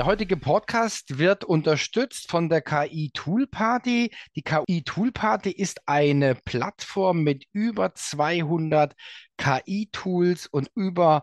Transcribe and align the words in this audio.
Der 0.00 0.06
heutige 0.06 0.38
Podcast 0.38 1.18
wird 1.18 1.44
unterstützt 1.44 2.30
von 2.30 2.48
der 2.48 2.62
KI 2.62 3.10
Tool 3.12 3.46
Party. 3.46 4.10
Die 4.34 4.40
KI 4.40 4.82
Tool 4.82 5.12
Party 5.12 5.50
ist 5.50 5.86
eine 5.86 6.34
Plattform 6.34 7.22
mit 7.22 7.44
über 7.52 7.94
200 7.94 8.94
KI-Tools 9.36 10.46
und 10.46 10.70
über 10.74 11.22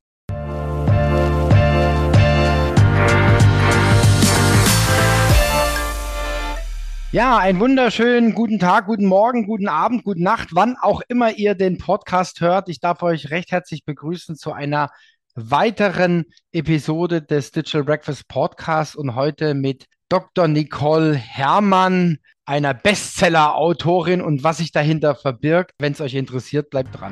Ja, 7.13 7.37
einen 7.39 7.59
wunderschönen 7.59 8.33
guten 8.33 8.57
Tag, 8.57 8.85
guten 8.85 9.05
Morgen, 9.05 9.45
guten 9.45 9.67
Abend, 9.67 10.05
gute 10.05 10.23
Nacht, 10.23 10.49
wann 10.53 10.77
auch 10.81 11.01
immer 11.09 11.37
ihr 11.37 11.55
den 11.55 11.77
Podcast 11.77 12.39
hört. 12.39 12.69
Ich 12.69 12.79
darf 12.79 13.03
euch 13.03 13.31
recht 13.31 13.51
herzlich 13.51 13.83
begrüßen 13.83 14.37
zu 14.37 14.53
einer 14.53 14.91
weiteren 15.35 16.23
Episode 16.53 17.21
des 17.21 17.51
Digital 17.51 17.83
Breakfast 17.83 18.29
Podcasts 18.29 18.95
und 18.95 19.13
heute 19.13 19.55
mit 19.55 19.87
Dr. 20.07 20.47
Nicole 20.47 21.13
Herrmann, 21.13 22.19
einer 22.45 22.73
Bestseller-Autorin 22.73 24.21
und 24.21 24.45
was 24.45 24.59
sich 24.59 24.71
dahinter 24.71 25.13
verbirgt. 25.13 25.73
Wenn 25.79 25.91
es 25.91 25.99
euch 25.99 26.13
interessiert, 26.13 26.69
bleibt 26.69 26.97
dran. 26.97 27.11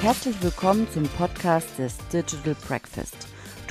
Herzlich 0.00 0.34
willkommen 0.42 0.88
zum 0.92 1.04
Podcast 1.04 1.78
des 1.78 1.98
Digital 2.12 2.56
Breakfast. 2.66 3.28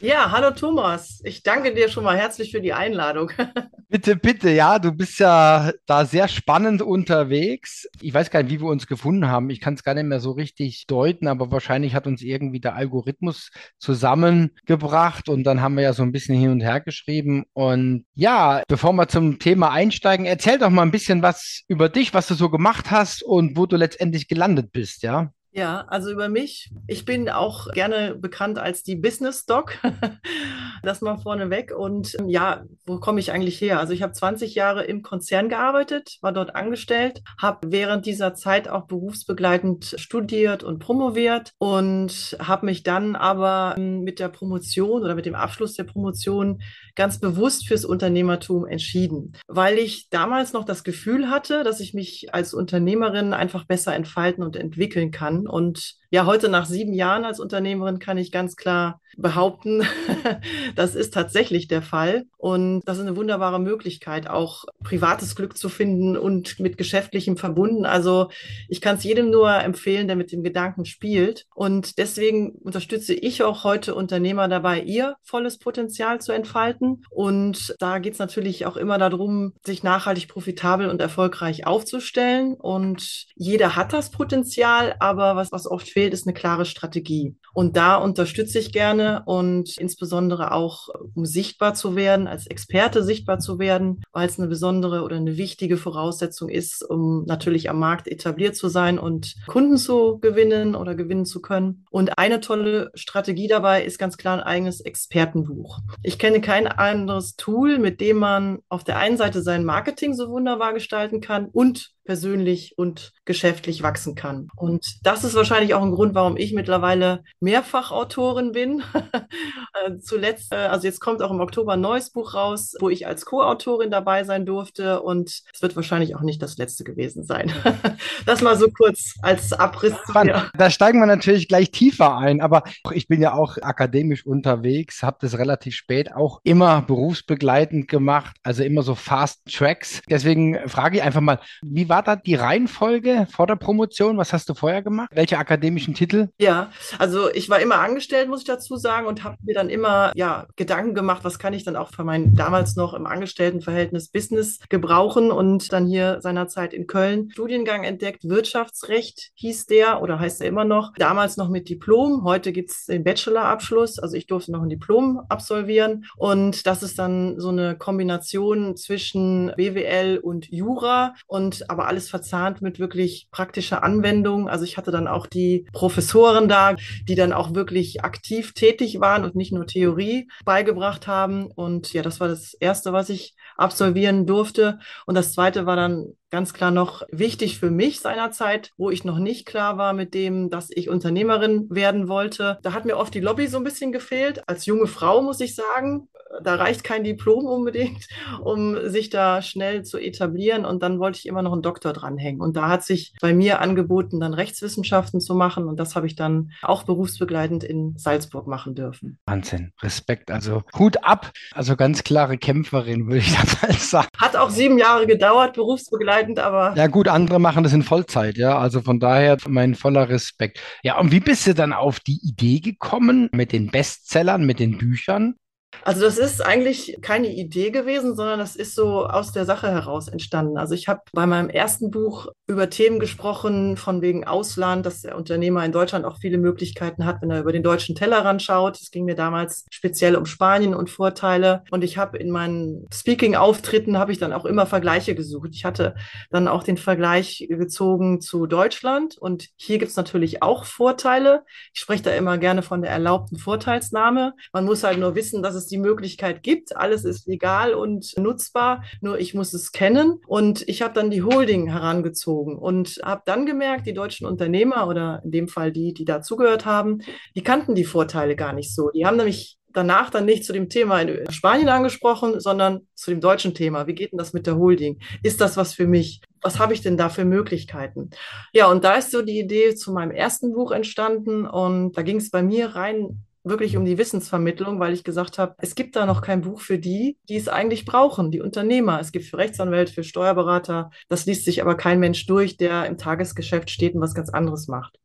Ja, 0.00 0.30
hallo 0.30 0.52
Thomas. 0.52 1.20
Ich 1.24 1.42
danke 1.42 1.74
dir 1.74 1.88
schon 1.88 2.04
mal 2.04 2.16
herzlich 2.16 2.52
für 2.52 2.60
die 2.60 2.72
Einladung. 2.72 3.32
Bitte, 3.90 4.16
bitte, 4.16 4.50
ja, 4.50 4.78
du 4.78 4.92
bist 4.92 5.18
ja 5.18 5.72
da 5.86 6.04
sehr 6.04 6.28
spannend 6.28 6.82
unterwegs. 6.82 7.88
Ich 8.02 8.12
weiß 8.12 8.28
gar 8.28 8.42
nicht, 8.42 8.52
wie 8.52 8.60
wir 8.60 8.68
uns 8.68 8.86
gefunden 8.86 9.28
haben. 9.28 9.48
Ich 9.48 9.60
kann 9.62 9.72
es 9.72 9.82
gar 9.82 9.94
nicht 9.94 10.04
mehr 10.04 10.20
so 10.20 10.32
richtig 10.32 10.86
deuten, 10.86 11.26
aber 11.26 11.50
wahrscheinlich 11.50 11.94
hat 11.94 12.06
uns 12.06 12.20
irgendwie 12.20 12.60
der 12.60 12.74
Algorithmus 12.74 13.50
zusammengebracht 13.78 15.30
und 15.30 15.42
dann 15.44 15.62
haben 15.62 15.76
wir 15.76 15.84
ja 15.84 15.94
so 15.94 16.02
ein 16.02 16.12
bisschen 16.12 16.38
hin 16.38 16.50
und 16.50 16.60
her 16.60 16.80
geschrieben. 16.80 17.44
Und 17.54 18.04
ja, 18.12 18.62
bevor 18.68 18.92
wir 18.92 19.08
zum 19.08 19.38
Thema 19.38 19.70
einsteigen, 19.70 20.26
erzähl 20.26 20.58
doch 20.58 20.68
mal 20.68 20.82
ein 20.82 20.90
bisschen 20.90 21.22
was 21.22 21.62
über 21.66 21.88
dich, 21.88 22.12
was 22.12 22.26
du 22.28 22.34
so 22.34 22.50
gemacht 22.50 22.90
hast 22.90 23.22
und 23.22 23.56
wo 23.56 23.64
du 23.64 23.76
letztendlich 23.76 24.28
gelandet 24.28 24.70
bist, 24.70 25.02
ja? 25.02 25.32
Ja, 25.58 25.84
also 25.88 26.12
über 26.12 26.28
mich. 26.28 26.70
Ich 26.86 27.04
bin 27.04 27.28
auch 27.28 27.72
gerne 27.72 28.14
bekannt 28.14 28.60
als 28.60 28.84
die 28.84 28.94
Business 28.94 29.44
Doc. 29.44 29.76
das 30.84 31.00
mal 31.00 31.16
vorneweg. 31.16 31.72
Und 31.76 32.14
ähm, 32.20 32.28
ja, 32.28 32.64
wo 32.86 33.00
komme 33.00 33.18
ich 33.18 33.32
eigentlich 33.32 33.60
her? 33.60 33.80
Also 33.80 33.92
ich 33.92 34.02
habe 34.02 34.12
20 34.12 34.54
Jahre 34.54 34.84
im 34.84 35.02
Konzern 35.02 35.48
gearbeitet, 35.48 36.18
war 36.20 36.32
dort 36.32 36.54
angestellt, 36.54 37.22
habe 37.40 37.72
während 37.72 38.06
dieser 38.06 38.34
Zeit 38.34 38.68
auch 38.68 38.86
berufsbegleitend 38.86 39.96
studiert 39.98 40.62
und 40.62 40.78
promoviert 40.78 41.52
und 41.58 42.36
habe 42.38 42.66
mich 42.66 42.84
dann 42.84 43.16
aber 43.16 43.74
ähm, 43.76 44.02
mit 44.02 44.20
der 44.20 44.28
Promotion 44.28 45.02
oder 45.02 45.16
mit 45.16 45.26
dem 45.26 45.34
Abschluss 45.34 45.74
der 45.74 45.84
Promotion 45.84 46.62
ganz 46.94 47.18
bewusst 47.18 47.66
fürs 47.66 47.84
Unternehmertum 47.84 48.66
entschieden, 48.66 49.34
weil 49.46 49.78
ich 49.78 50.08
damals 50.10 50.52
noch 50.52 50.64
das 50.64 50.84
Gefühl 50.84 51.30
hatte, 51.30 51.64
dass 51.64 51.80
ich 51.80 51.94
mich 51.94 52.32
als 52.32 52.54
Unternehmerin 52.54 53.32
einfach 53.32 53.64
besser 53.64 53.94
entfalten 53.94 54.42
und 54.42 54.56
entwickeln 54.56 55.10
kann 55.10 55.46
und 55.48 55.97
ja, 56.10 56.24
heute 56.24 56.48
nach 56.48 56.64
sieben 56.64 56.94
Jahren 56.94 57.24
als 57.24 57.38
Unternehmerin 57.38 57.98
kann 57.98 58.16
ich 58.16 58.32
ganz 58.32 58.56
klar 58.56 59.00
behaupten, 59.18 59.82
das 60.76 60.94
ist 60.94 61.12
tatsächlich 61.12 61.68
der 61.68 61.82
Fall. 61.82 62.24
Und 62.38 62.82
das 62.86 62.98
ist 62.98 63.06
eine 63.06 63.16
wunderbare 63.16 63.58
Möglichkeit, 63.58 64.30
auch 64.30 64.64
privates 64.82 65.34
Glück 65.34 65.58
zu 65.58 65.68
finden 65.68 66.16
und 66.16 66.60
mit 66.60 66.78
geschäftlichem 66.78 67.36
verbunden. 67.36 67.84
Also 67.84 68.30
ich 68.68 68.80
kann 68.80 68.96
es 68.96 69.04
jedem 69.04 69.30
nur 69.30 69.52
empfehlen, 69.52 70.06
der 70.06 70.16
mit 70.16 70.30
dem 70.32 70.42
Gedanken 70.42 70.84
spielt. 70.84 71.46
Und 71.54 71.98
deswegen 71.98 72.52
unterstütze 72.52 73.12
ich 73.12 73.42
auch 73.42 73.64
heute 73.64 73.94
Unternehmer 73.94 74.48
dabei, 74.48 74.80
ihr 74.80 75.16
volles 75.22 75.58
Potenzial 75.58 76.20
zu 76.20 76.32
entfalten. 76.32 77.02
Und 77.10 77.74
da 77.80 77.98
geht 77.98 78.12
es 78.14 78.18
natürlich 78.18 78.66
auch 78.66 78.76
immer 78.76 78.98
darum, 78.98 79.52
sich 79.64 79.82
nachhaltig 79.82 80.28
profitabel 80.28 80.88
und 80.88 81.00
erfolgreich 81.00 81.66
aufzustellen. 81.66 82.54
Und 82.54 83.26
jeder 83.34 83.74
hat 83.74 83.92
das 83.92 84.10
Potenzial, 84.10 84.94
aber 85.00 85.34
was, 85.34 85.50
was 85.50 85.66
oft 85.66 85.88
fehlt, 85.98 86.14
ist 86.14 86.28
eine 86.28 86.34
klare 86.34 86.64
Strategie. 86.64 87.34
Und 87.54 87.76
da 87.76 87.96
unterstütze 87.96 88.60
ich 88.60 88.70
gerne 88.70 89.24
und 89.26 89.76
insbesondere 89.78 90.52
auch, 90.52 90.88
um 91.16 91.26
sichtbar 91.26 91.74
zu 91.74 91.96
werden, 91.96 92.28
als 92.28 92.46
Experte 92.46 93.02
sichtbar 93.02 93.40
zu 93.40 93.58
werden, 93.58 94.04
weil 94.12 94.28
es 94.28 94.38
eine 94.38 94.46
besondere 94.46 95.02
oder 95.02 95.16
eine 95.16 95.36
wichtige 95.36 95.76
Voraussetzung 95.76 96.50
ist, 96.50 96.88
um 96.88 97.24
natürlich 97.24 97.68
am 97.68 97.80
Markt 97.80 98.06
etabliert 98.06 98.54
zu 98.54 98.68
sein 98.68 98.96
und 98.96 99.34
Kunden 99.48 99.76
zu 99.76 100.20
gewinnen 100.20 100.76
oder 100.76 100.94
gewinnen 100.94 101.26
zu 101.26 101.40
können. 101.40 101.84
Und 101.90 102.16
eine 102.16 102.38
tolle 102.38 102.92
Strategie 102.94 103.48
dabei 103.48 103.82
ist 103.82 103.98
ganz 103.98 104.16
klar 104.16 104.38
ein 104.38 104.44
eigenes 104.44 104.80
Expertenbuch. 104.80 105.80
Ich 106.04 106.20
kenne 106.20 106.40
kein 106.40 106.68
anderes 106.68 107.34
Tool, 107.34 107.80
mit 107.80 108.00
dem 108.00 108.18
man 108.18 108.60
auf 108.68 108.84
der 108.84 108.98
einen 108.98 109.16
Seite 109.16 109.42
sein 109.42 109.64
Marketing 109.64 110.14
so 110.14 110.30
wunderbar 110.30 110.74
gestalten 110.74 111.20
kann 111.20 111.46
und 111.46 111.90
persönlich 112.08 112.72
und 112.78 113.12
geschäftlich 113.26 113.82
wachsen 113.82 114.14
kann. 114.14 114.48
Und 114.56 114.82
das 115.02 115.24
ist 115.24 115.34
wahrscheinlich 115.34 115.74
auch 115.74 115.82
ein 115.82 115.90
Grund, 115.90 116.14
warum 116.14 116.38
ich 116.38 116.54
mittlerweile 116.54 117.22
Mehrfachautorin 117.38 118.52
bin. 118.52 118.82
Äh, 118.94 119.98
zuletzt, 120.00 120.50
äh, 120.54 120.56
also 120.56 120.86
jetzt 120.86 121.00
kommt 121.00 121.20
auch 121.20 121.30
im 121.30 121.40
Oktober 121.40 121.74
ein 121.74 121.82
neues 121.82 122.08
Buch 122.08 122.32
raus, 122.32 122.74
wo 122.80 122.88
ich 122.88 123.06
als 123.06 123.26
Co-Autorin 123.26 123.90
dabei 123.90 124.24
sein 124.24 124.46
durfte. 124.46 125.02
Und 125.02 125.42
es 125.52 125.60
wird 125.60 125.76
wahrscheinlich 125.76 126.16
auch 126.16 126.22
nicht 126.22 126.40
das 126.40 126.56
letzte 126.56 126.82
gewesen 126.82 127.24
sein. 127.24 127.52
das 128.24 128.40
mal 128.40 128.56
so 128.56 128.68
kurz 128.70 129.12
als 129.20 129.52
Abriss. 129.52 129.94
Ja. 130.24 130.50
Da 130.56 130.70
steigen 130.70 131.00
wir 131.00 131.06
natürlich 131.06 131.46
gleich 131.46 131.70
tiefer 131.72 132.16
ein. 132.16 132.40
Aber 132.40 132.62
ich 132.92 133.06
bin 133.06 133.20
ja 133.20 133.34
auch 133.34 133.58
akademisch 133.60 134.24
unterwegs, 134.24 135.02
habe 135.02 135.18
das 135.20 135.36
relativ 135.36 135.74
spät 135.74 136.14
auch 136.14 136.40
immer 136.42 136.80
berufsbegleitend 136.80 137.86
gemacht, 137.86 138.34
also 138.42 138.62
immer 138.62 138.82
so 138.82 138.94
Fast 138.94 139.42
Tracks. 139.52 140.00
Deswegen 140.08 140.66
frage 140.70 140.96
ich 140.96 141.02
einfach 141.02 141.20
mal, 141.20 141.38
wie 141.60 141.90
war 141.90 141.97
war 141.98 142.04
da 142.04 142.14
die 142.14 142.36
Reihenfolge 142.36 143.26
vor 143.28 143.48
der 143.48 143.56
Promotion? 143.56 144.18
Was 144.18 144.32
hast 144.32 144.48
du 144.48 144.54
vorher 144.54 144.82
gemacht? 144.82 145.08
Welche 145.12 145.36
akademischen 145.36 145.94
Titel? 145.94 146.28
Ja, 146.38 146.70
also 146.96 147.28
ich 147.32 147.50
war 147.50 147.58
immer 147.58 147.80
angestellt, 147.80 148.28
muss 148.28 148.42
ich 148.42 148.46
dazu 148.46 148.76
sagen, 148.76 149.08
und 149.08 149.24
habe 149.24 149.36
mir 149.42 149.54
dann 149.54 149.68
immer 149.68 150.12
ja, 150.14 150.46
Gedanken 150.54 150.94
gemacht, 150.94 151.24
was 151.24 151.40
kann 151.40 151.54
ich 151.54 151.64
dann 151.64 151.74
auch 151.74 151.90
für 151.90 152.04
mein 152.04 152.36
damals 152.36 152.76
noch 152.76 152.94
im 152.94 153.04
Angestelltenverhältnis 153.04 154.10
Business 154.10 154.60
gebrauchen 154.68 155.32
und 155.32 155.72
dann 155.72 155.88
hier 155.88 156.20
seinerzeit 156.20 156.72
in 156.72 156.86
Köln 156.86 157.30
Studiengang 157.32 157.82
entdeckt. 157.82 158.28
Wirtschaftsrecht 158.28 159.32
hieß 159.34 159.66
der 159.66 160.00
oder 160.00 160.20
heißt 160.20 160.40
er 160.40 160.46
immer 160.46 160.64
noch. 160.64 160.92
Damals 160.98 161.36
noch 161.36 161.48
mit 161.48 161.68
Diplom. 161.68 162.22
Heute 162.22 162.52
gibt 162.52 162.70
es 162.70 162.86
den 162.86 163.02
Bachelorabschluss. 163.02 163.98
Also 163.98 164.16
ich 164.16 164.28
durfte 164.28 164.52
noch 164.52 164.62
ein 164.62 164.68
Diplom 164.68 165.20
absolvieren. 165.28 166.04
Und 166.16 166.64
das 166.68 166.84
ist 166.84 167.00
dann 167.00 167.40
so 167.40 167.48
eine 167.48 167.76
Kombination 167.76 168.76
zwischen 168.76 169.52
BWL 169.56 170.18
und 170.22 170.48
Jura 170.48 171.14
und 171.26 171.68
aber 171.68 171.87
alles 171.88 172.08
verzahnt 172.08 172.62
mit 172.62 172.78
wirklich 172.78 173.28
praktischer 173.30 173.82
Anwendung. 173.82 174.48
Also 174.48 174.64
ich 174.64 174.76
hatte 174.76 174.90
dann 174.90 175.08
auch 175.08 175.26
die 175.26 175.66
Professoren 175.72 176.48
da, 176.48 176.76
die 177.08 177.14
dann 177.14 177.32
auch 177.32 177.54
wirklich 177.54 178.04
aktiv 178.04 178.52
tätig 178.52 179.00
waren 179.00 179.24
und 179.24 179.34
nicht 179.34 179.52
nur 179.52 179.66
Theorie 179.66 180.28
beigebracht 180.44 181.06
haben. 181.06 181.46
Und 181.46 181.92
ja, 181.92 182.02
das 182.02 182.20
war 182.20 182.28
das 182.28 182.54
Erste, 182.54 182.92
was 182.92 183.08
ich 183.08 183.34
absolvieren 183.56 184.26
durfte. 184.26 184.78
Und 185.06 185.14
das 185.14 185.32
Zweite 185.32 185.66
war 185.66 185.76
dann 185.76 186.14
ganz 186.30 186.52
klar 186.52 186.70
noch 186.70 187.02
wichtig 187.10 187.58
für 187.58 187.70
mich 187.70 188.00
seinerzeit, 188.00 188.70
wo 188.76 188.90
ich 188.90 189.04
noch 189.04 189.18
nicht 189.18 189.46
klar 189.46 189.78
war 189.78 189.92
mit 189.92 190.14
dem, 190.14 190.50
dass 190.50 190.68
ich 190.70 190.88
Unternehmerin 190.88 191.66
werden 191.70 192.08
wollte. 192.08 192.58
Da 192.62 192.72
hat 192.72 192.84
mir 192.84 192.96
oft 192.96 193.14
die 193.14 193.20
Lobby 193.20 193.46
so 193.46 193.58
ein 193.58 193.64
bisschen 193.64 193.92
gefehlt. 193.92 194.42
Als 194.46 194.66
junge 194.66 194.86
Frau 194.86 195.22
muss 195.22 195.40
ich 195.40 195.54
sagen, 195.54 196.08
da 196.42 196.56
reicht 196.56 196.84
kein 196.84 197.04
Diplom 197.04 197.46
unbedingt, 197.46 198.06
um 198.42 198.88
sich 198.88 199.10
da 199.10 199.42
schnell 199.42 199.84
zu 199.84 199.98
etablieren. 199.98 200.64
Und 200.64 200.82
dann 200.82 200.98
wollte 200.98 201.18
ich 201.18 201.26
immer 201.26 201.42
noch 201.42 201.52
einen 201.52 201.62
Doktor 201.62 201.92
dranhängen. 201.92 202.40
Und 202.40 202.56
da 202.56 202.68
hat 202.68 202.84
sich 202.84 203.14
bei 203.20 203.32
mir 203.32 203.60
angeboten, 203.60 204.20
dann 204.20 204.34
Rechtswissenschaften 204.34 205.20
zu 205.20 205.34
machen. 205.34 205.66
Und 205.66 205.78
das 205.80 205.96
habe 205.96 206.06
ich 206.06 206.16
dann 206.16 206.52
auch 206.62 206.82
berufsbegleitend 206.82 207.64
in 207.64 207.96
Salzburg 207.96 208.46
machen 208.46 208.74
dürfen. 208.74 209.18
Wahnsinn, 209.26 209.72
Respekt. 209.82 210.30
Also 210.30 210.62
Hut 210.78 211.04
ab. 211.04 211.32
Also 211.52 211.76
ganz 211.76 212.04
klare 212.04 212.38
Kämpferin, 212.38 213.06
würde 213.06 213.18
ich 213.18 213.32
da 213.60 213.66
mal 213.66 213.72
sagen. 213.72 214.08
Hat 214.18 214.36
auch 214.36 214.50
sieben 214.50 214.78
Jahre 214.78 215.06
gedauert, 215.06 215.54
berufsbegleitend 215.54 216.17
begleitend, 216.18 216.38
aber. 216.38 216.74
Ja, 216.76 216.86
gut, 216.86 217.08
andere 217.08 217.40
machen 217.40 217.62
das 217.62 217.72
in 217.72 217.82
Vollzeit, 217.82 218.36
ja. 218.36 218.58
Also 218.58 218.80
von 218.82 219.00
daher 219.00 219.36
mein 219.46 219.74
voller 219.74 220.08
Respekt. 220.08 220.60
Ja, 220.82 220.98
und 220.98 221.12
wie 221.12 221.20
bist 221.20 221.46
du 221.46 221.54
dann 221.54 221.72
auf 221.72 222.00
die 222.00 222.20
Idee 222.22 222.60
gekommen 222.60 223.28
mit 223.32 223.52
den 223.52 223.68
Bestsellern, 223.68 224.44
mit 224.44 224.58
den 224.58 224.78
Büchern? 224.78 225.34
Also 225.82 226.00
das 226.00 226.18
ist 226.18 226.44
eigentlich 226.44 226.98
keine 227.02 227.32
Idee 227.32 227.70
gewesen, 227.70 228.16
sondern 228.16 228.38
das 228.38 228.56
ist 228.56 228.74
so 228.74 229.06
aus 229.06 229.32
der 229.32 229.44
Sache 229.44 229.70
heraus 229.70 230.08
entstanden. 230.08 230.58
Also 230.58 230.74
ich 230.74 230.88
habe 230.88 231.00
bei 231.12 231.26
meinem 231.26 231.50
ersten 231.50 231.90
Buch 231.90 232.28
über 232.46 232.70
Themen 232.70 232.98
gesprochen, 232.98 233.76
von 233.76 234.00
wegen 234.02 234.26
Ausland, 234.26 234.86
dass 234.86 235.02
der 235.02 235.16
Unternehmer 235.16 235.64
in 235.64 235.72
Deutschland 235.72 236.04
auch 236.04 236.18
viele 236.18 236.38
Möglichkeiten 236.38 237.04
hat, 237.04 237.20
wenn 237.20 237.30
er 237.30 237.40
über 237.40 237.52
den 237.52 237.62
deutschen 237.62 237.94
Tellerrand 237.94 238.42
schaut. 238.42 238.80
Es 238.80 238.90
ging 238.90 239.04
mir 239.04 239.14
damals 239.14 239.66
speziell 239.70 240.16
um 240.16 240.26
Spanien 240.26 240.74
und 240.74 240.90
Vorteile. 240.90 241.62
Und 241.70 241.84
ich 241.84 241.98
habe 241.98 242.18
in 242.18 242.30
meinen 242.30 242.86
Speaking-Auftritten 242.92 243.98
habe 243.98 244.12
ich 244.12 244.18
dann 244.18 244.32
auch 244.32 244.46
immer 244.46 244.66
Vergleiche 244.66 245.14
gesucht. 245.14 245.50
Ich 245.52 245.64
hatte 245.64 245.94
dann 246.30 246.48
auch 246.48 246.64
den 246.64 246.78
Vergleich 246.78 247.46
gezogen 247.48 248.20
zu 248.20 248.46
Deutschland. 248.46 249.18
Und 249.18 249.48
hier 249.56 249.78
gibt 249.78 249.90
es 249.90 249.96
natürlich 249.96 250.42
auch 250.42 250.64
Vorteile. 250.64 251.44
Ich 251.74 251.80
spreche 251.80 252.04
da 252.04 252.10
immer 252.12 252.38
gerne 252.38 252.62
von 252.62 252.82
der 252.82 252.90
erlaubten 252.90 253.38
Vorteilsnahme. 253.38 254.32
Man 254.52 254.64
muss 254.64 254.82
halt 254.82 254.98
nur 254.98 255.14
wissen, 255.14 255.42
dass 255.42 255.57
es 255.58 255.66
die 255.66 255.78
Möglichkeit 255.78 256.42
gibt. 256.42 256.74
Alles 256.76 257.04
ist 257.04 257.26
legal 257.26 257.74
und 257.74 258.14
nutzbar, 258.16 258.82
nur 259.02 259.18
ich 259.18 259.34
muss 259.34 259.52
es 259.52 259.72
kennen. 259.72 260.20
Und 260.26 260.66
ich 260.68 260.80
habe 260.80 260.94
dann 260.94 261.10
die 261.10 261.22
Holding 261.22 261.70
herangezogen 261.70 262.56
und 262.56 263.00
habe 263.04 263.22
dann 263.26 263.44
gemerkt, 263.44 263.86
die 263.86 263.94
deutschen 263.94 264.26
Unternehmer 264.26 264.88
oder 264.88 265.20
in 265.24 265.30
dem 265.30 265.48
Fall 265.48 265.72
die, 265.72 265.92
die 265.92 266.06
dazugehört 266.06 266.64
haben, 266.64 267.00
die 267.34 267.42
kannten 267.42 267.74
die 267.74 267.84
Vorteile 267.84 268.36
gar 268.36 268.54
nicht 268.54 268.74
so. 268.74 268.90
Die 268.90 269.04
haben 269.04 269.16
nämlich 269.18 269.58
danach 269.72 270.10
dann 270.10 270.24
nicht 270.24 270.44
zu 270.44 270.52
dem 270.52 270.68
Thema 270.68 271.00
in 271.00 271.30
Spanien 271.30 271.68
angesprochen, 271.68 272.40
sondern 272.40 272.86
zu 272.94 273.10
dem 273.10 273.20
deutschen 273.20 273.54
Thema. 273.54 273.86
Wie 273.86 273.94
geht 273.94 274.12
denn 274.12 274.18
das 274.18 274.32
mit 274.32 274.46
der 274.46 274.56
Holding? 274.56 274.98
Ist 275.22 275.40
das 275.40 275.56
was 275.56 275.74
für 275.74 275.86
mich? 275.86 276.20
Was 276.40 276.58
habe 276.58 276.72
ich 276.72 276.80
denn 276.80 276.96
da 276.96 277.08
für 277.08 277.24
Möglichkeiten? 277.24 278.10
Ja, 278.52 278.70
und 278.70 278.84
da 278.84 278.94
ist 278.94 279.10
so 279.10 279.22
die 279.22 279.38
Idee 279.38 279.74
zu 279.74 279.92
meinem 279.92 280.10
ersten 280.10 280.52
Buch 280.52 280.72
entstanden 280.72 281.46
und 281.46 281.96
da 281.96 282.02
ging 282.02 282.16
es 282.16 282.30
bei 282.30 282.42
mir 282.42 282.74
rein 282.74 283.24
wirklich 283.44 283.76
um 283.76 283.84
die 283.84 283.98
Wissensvermittlung, 283.98 284.80
weil 284.80 284.92
ich 284.92 285.04
gesagt 285.04 285.38
habe, 285.38 285.54
es 285.58 285.74
gibt 285.74 285.96
da 285.96 286.06
noch 286.06 286.22
kein 286.22 286.42
Buch 286.42 286.60
für 286.60 286.78
die, 286.78 287.18
die 287.28 287.36
es 287.36 287.48
eigentlich 287.48 287.84
brauchen, 287.84 288.30
die 288.30 288.40
Unternehmer. 288.40 289.00
Es 289.00 289.12
gibt 289.12 289.24
für 289.26 289.38
Rechtsanwälte, 289.38 289.92
für 289.92 290.04
Steuerberater. 290.04 290.90
Das 291.08 291.26
liest 291.26 291.44
sich 291.44 291.62
aber 291.62 291.76
kein 291.76 292.00
Mensch 292.00 292.26
durch, 292.26 292.56
der 292.56 292.86
im 292.86 292.98
Tagesgeschäft 292.98 293.70
steht 293.70 293.94
und 293.94 294.00
was 294.00 294.14
ganz 294.14 294.30
anderes 294.30 294.68
macht. 294.68 294.98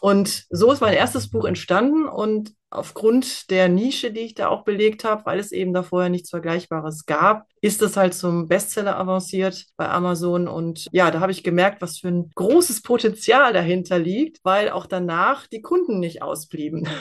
Und 0.00 0.46
so 0.50 0.72
ist 0.72 0.80
mein 0.80 0.94
erstes 0.94 1.30
Buch 1.30 1.44
entstanden 1.44 2.06
und 2.06 2.52
aufgrund 2.70 3.50
der 3.50 3.68
Nische, 3.68 4.10
die 4.12 4.20
ich 4.20 4.34
da 4.34 4.48
auch 4.48 4.64
belegt 4.64 5.04
habe, 5.04 5.24
weil 5.26 5.38
es 5.38 5.52
eben 5.52 5.72
da 5.72 5.82
vorher 5.82 6.10
nichts 6.10 6.30
Vergleichbares 6.30 7.06
gab, 7.06 7.46
ist 7.60 7.82
es 7.82 7.96
halt 7.96 8.14
zum 8.14 8.48
Bestseller 8.48 8.98
avanciert 8.98 9.66
bei 9.76 9.88
Amazon. 9.88 10.48
Und 10.48 10.86
ja, 10.92 11.10
da 11.10 11.20
habe 11.20 11.32
ich 11.32 11.42
gemerkt, 11.42 11.82
was 11.82 11.98
für 11.98 12.08
ein 12.08 12.30
großes 12.34 12.82
Potenzial 12.82 13.52
dahinter 13.52 13.98
liegt, 13.98 14.38
weil 14.44 14.70
auch 14.70 14.86
danach 14.86 15.46
die 15.46 15.62
Kunden 15.62 15.98
nicht 15.98 16.22
ausblieben. 16.22 16.88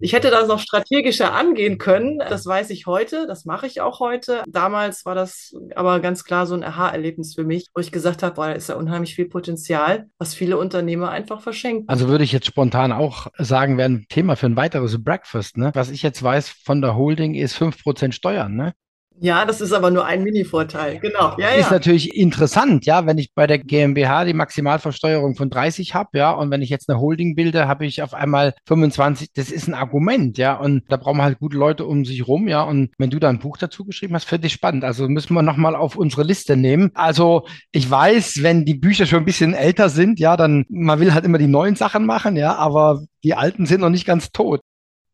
Ich 0.00 0.12
hätte 0.12 0.30
das 0.30 0.48
noch 0.48 0.58
strategischer 0.58 1.32
angehen 1.32 1.78
können. 1.78 2.18
Das 2.18 2.44
weiß 2.44 2.70
ich 2.70 2.86
heute. 2.86 3.26
Das 3.26 3.44
mache 3.44 3.66
ich 3.66 3.80
auch 3.80 4.00
heute. 4.00 4.42
Damals 4.46 5.04
war 5.06 5.14
das 5.14 5.54
aber 5.76 6.00
ganz 6.00 6.24
klar 6.24 6.46
so 6.46 6.54
ein 6.54 6.64
Aha-Erlebnis 6.64 7.34
für 7.34 7.44
mich, 7.44 7.68
wo 7.74 7.80
ich 7.80 7.92
gesagt 7.92 8.22
habe, 8.22 8.34
boah, 8.34 8.46
da 8.46 8.52
ist 8.52 8.68
ja 8.68 8.74
unheimlich 8.74 9.14
viel 9.14 9.26
Potenzial, 9.26 10.06
was 10.18 10.34
viele 10.34 10.58
Unternehmer 10.58 11.10
einfach 11.10 11.40
verschenken. 11.40 11.88
Also 11.88 12.08
würde 12.08 12.24
ich 12.24 12.32
jetzt 12.32 12.46
spontan 12.46 12.92
auch 12.92 13.28
sagen, 13.38 13.78
wäre 13.78 13.88
ein 13.88 14.06
Thema 14.08 14.36
für 14.36 14.46
ein 14.46 14.56
weiteres 14.56 15.03
Breakfast, 15.04 15.56
ne? 15.56 15.70
Was 15.74 15.90
ich 15.90 16.02
jetzt 16.02 16.22
weiß 16.22 16.48
von 16.48 16.80
der 16.80 16.96
Holding 16.96 17.34
ist 17.34 17.56
5% 17.56 18.12
Steuern, 18.12 18.56
ne? 18.56 18.74
Ja, 19.20 19.44
das 19.44 19.60
ist 19.60 19.72
aber 19.72 19.90
nur 19.90 20.04
ein 20.04 20.24
Mini-Vorteil. 20.24 20.98
Genau. 20.98 21.36
Ja, 21.38 21.50
ist 21.50 21.66
ja. 21.66 21.72
natürlich 21.72 22.16
interessant, 22.16 22.84
ja, 22.84 23.06
wenn 23.06 23.16
ich 23.16 23.32
bei 23.32 23.46
der 23.46 23.58
GmbH 23.58 24.24
die 24.24 24.34
Maximalversteuerung 24.34 25.36
von 25.36 25.50
30 25.50 25.94
habe, 25.94 26.18
ja, 26.18 26.32
und 26.32 26.50
wenn 26.50 26.62
ich 26.62 26.68
jetzt 26.68 26.90
eine 26.90 26.98
Holding 26.98 27.36
bilde, 27.36 27.68
habe 27.68 27.86
ich 27.86 28.02
auf 28.02 28.12
einmal 28.12 28.54
25. 28.66 29.32
Das 29.32 29.50
ist 29.50 29.68
ein 29.68 29.74
Argument, 29.74 30.36
ja, 30.36 30.56
und 30.56 30.82
da 30.88 30.96
brauchen 30.96 31.18
wir 31.18 31.22
halt 31.22 31.38
gute 31.38 31.56
Leute 31.56 31.84
um 31.84 32.04
sich 32.04 32.26
rum, 32.26 32.48
ja. 32.48 32.62
Und 32.62 32.90
wenn 32.98 33.10
du 33.10 33.20
da 33.20 33.28
ein 33.28 33.38
Buch 33.38 33.56
dazu 33.56 33.84
geschrieben 33.84 34.14
hast, 34.14 34.24
finde 34.24 34.48
ich 34.48 34.52
spannend. 34.52 34.84
Also 34.84 35.08
müssen 35.08 35.34
wir 35.34 35.42
nochmal 35.42 35.76
auf 35.76 35.96
unsere 35.96 36.24
Liste 36.24 36.56
nehmen. 36.56 36.90
Also 36.94 37.46
ich 37.70 37.88
weiß, 37.88 38.42
wenn 38.42 38.64
die 38.64 38.74
Bücher 38.74 39.06
schon 39.06 39.20
ein 39.20 39.24
bisschen 39.24 39.54
älter 39.54 39.90
sind, 39.90 40.18
ja, 40.18 40.36
dann 40.36 40.64
man 40.68 40.98
will 40.98 41.14
halt 41.14 41.24
immer 41.24 41.38
die 41.38 41.46
neuen 41.46 41.76
Sachen 41.76 42.04
machen, 42.04 42.36
ja, 42.36 42.56
aber 42.56 43.04
die 43.22 43.34
alten 43.34 43.66
sind 43.66 43.80
noch 43.80 43.90
nicht 43.90 44.06
ganz 44.06 44.32
tot. 44.32 44.60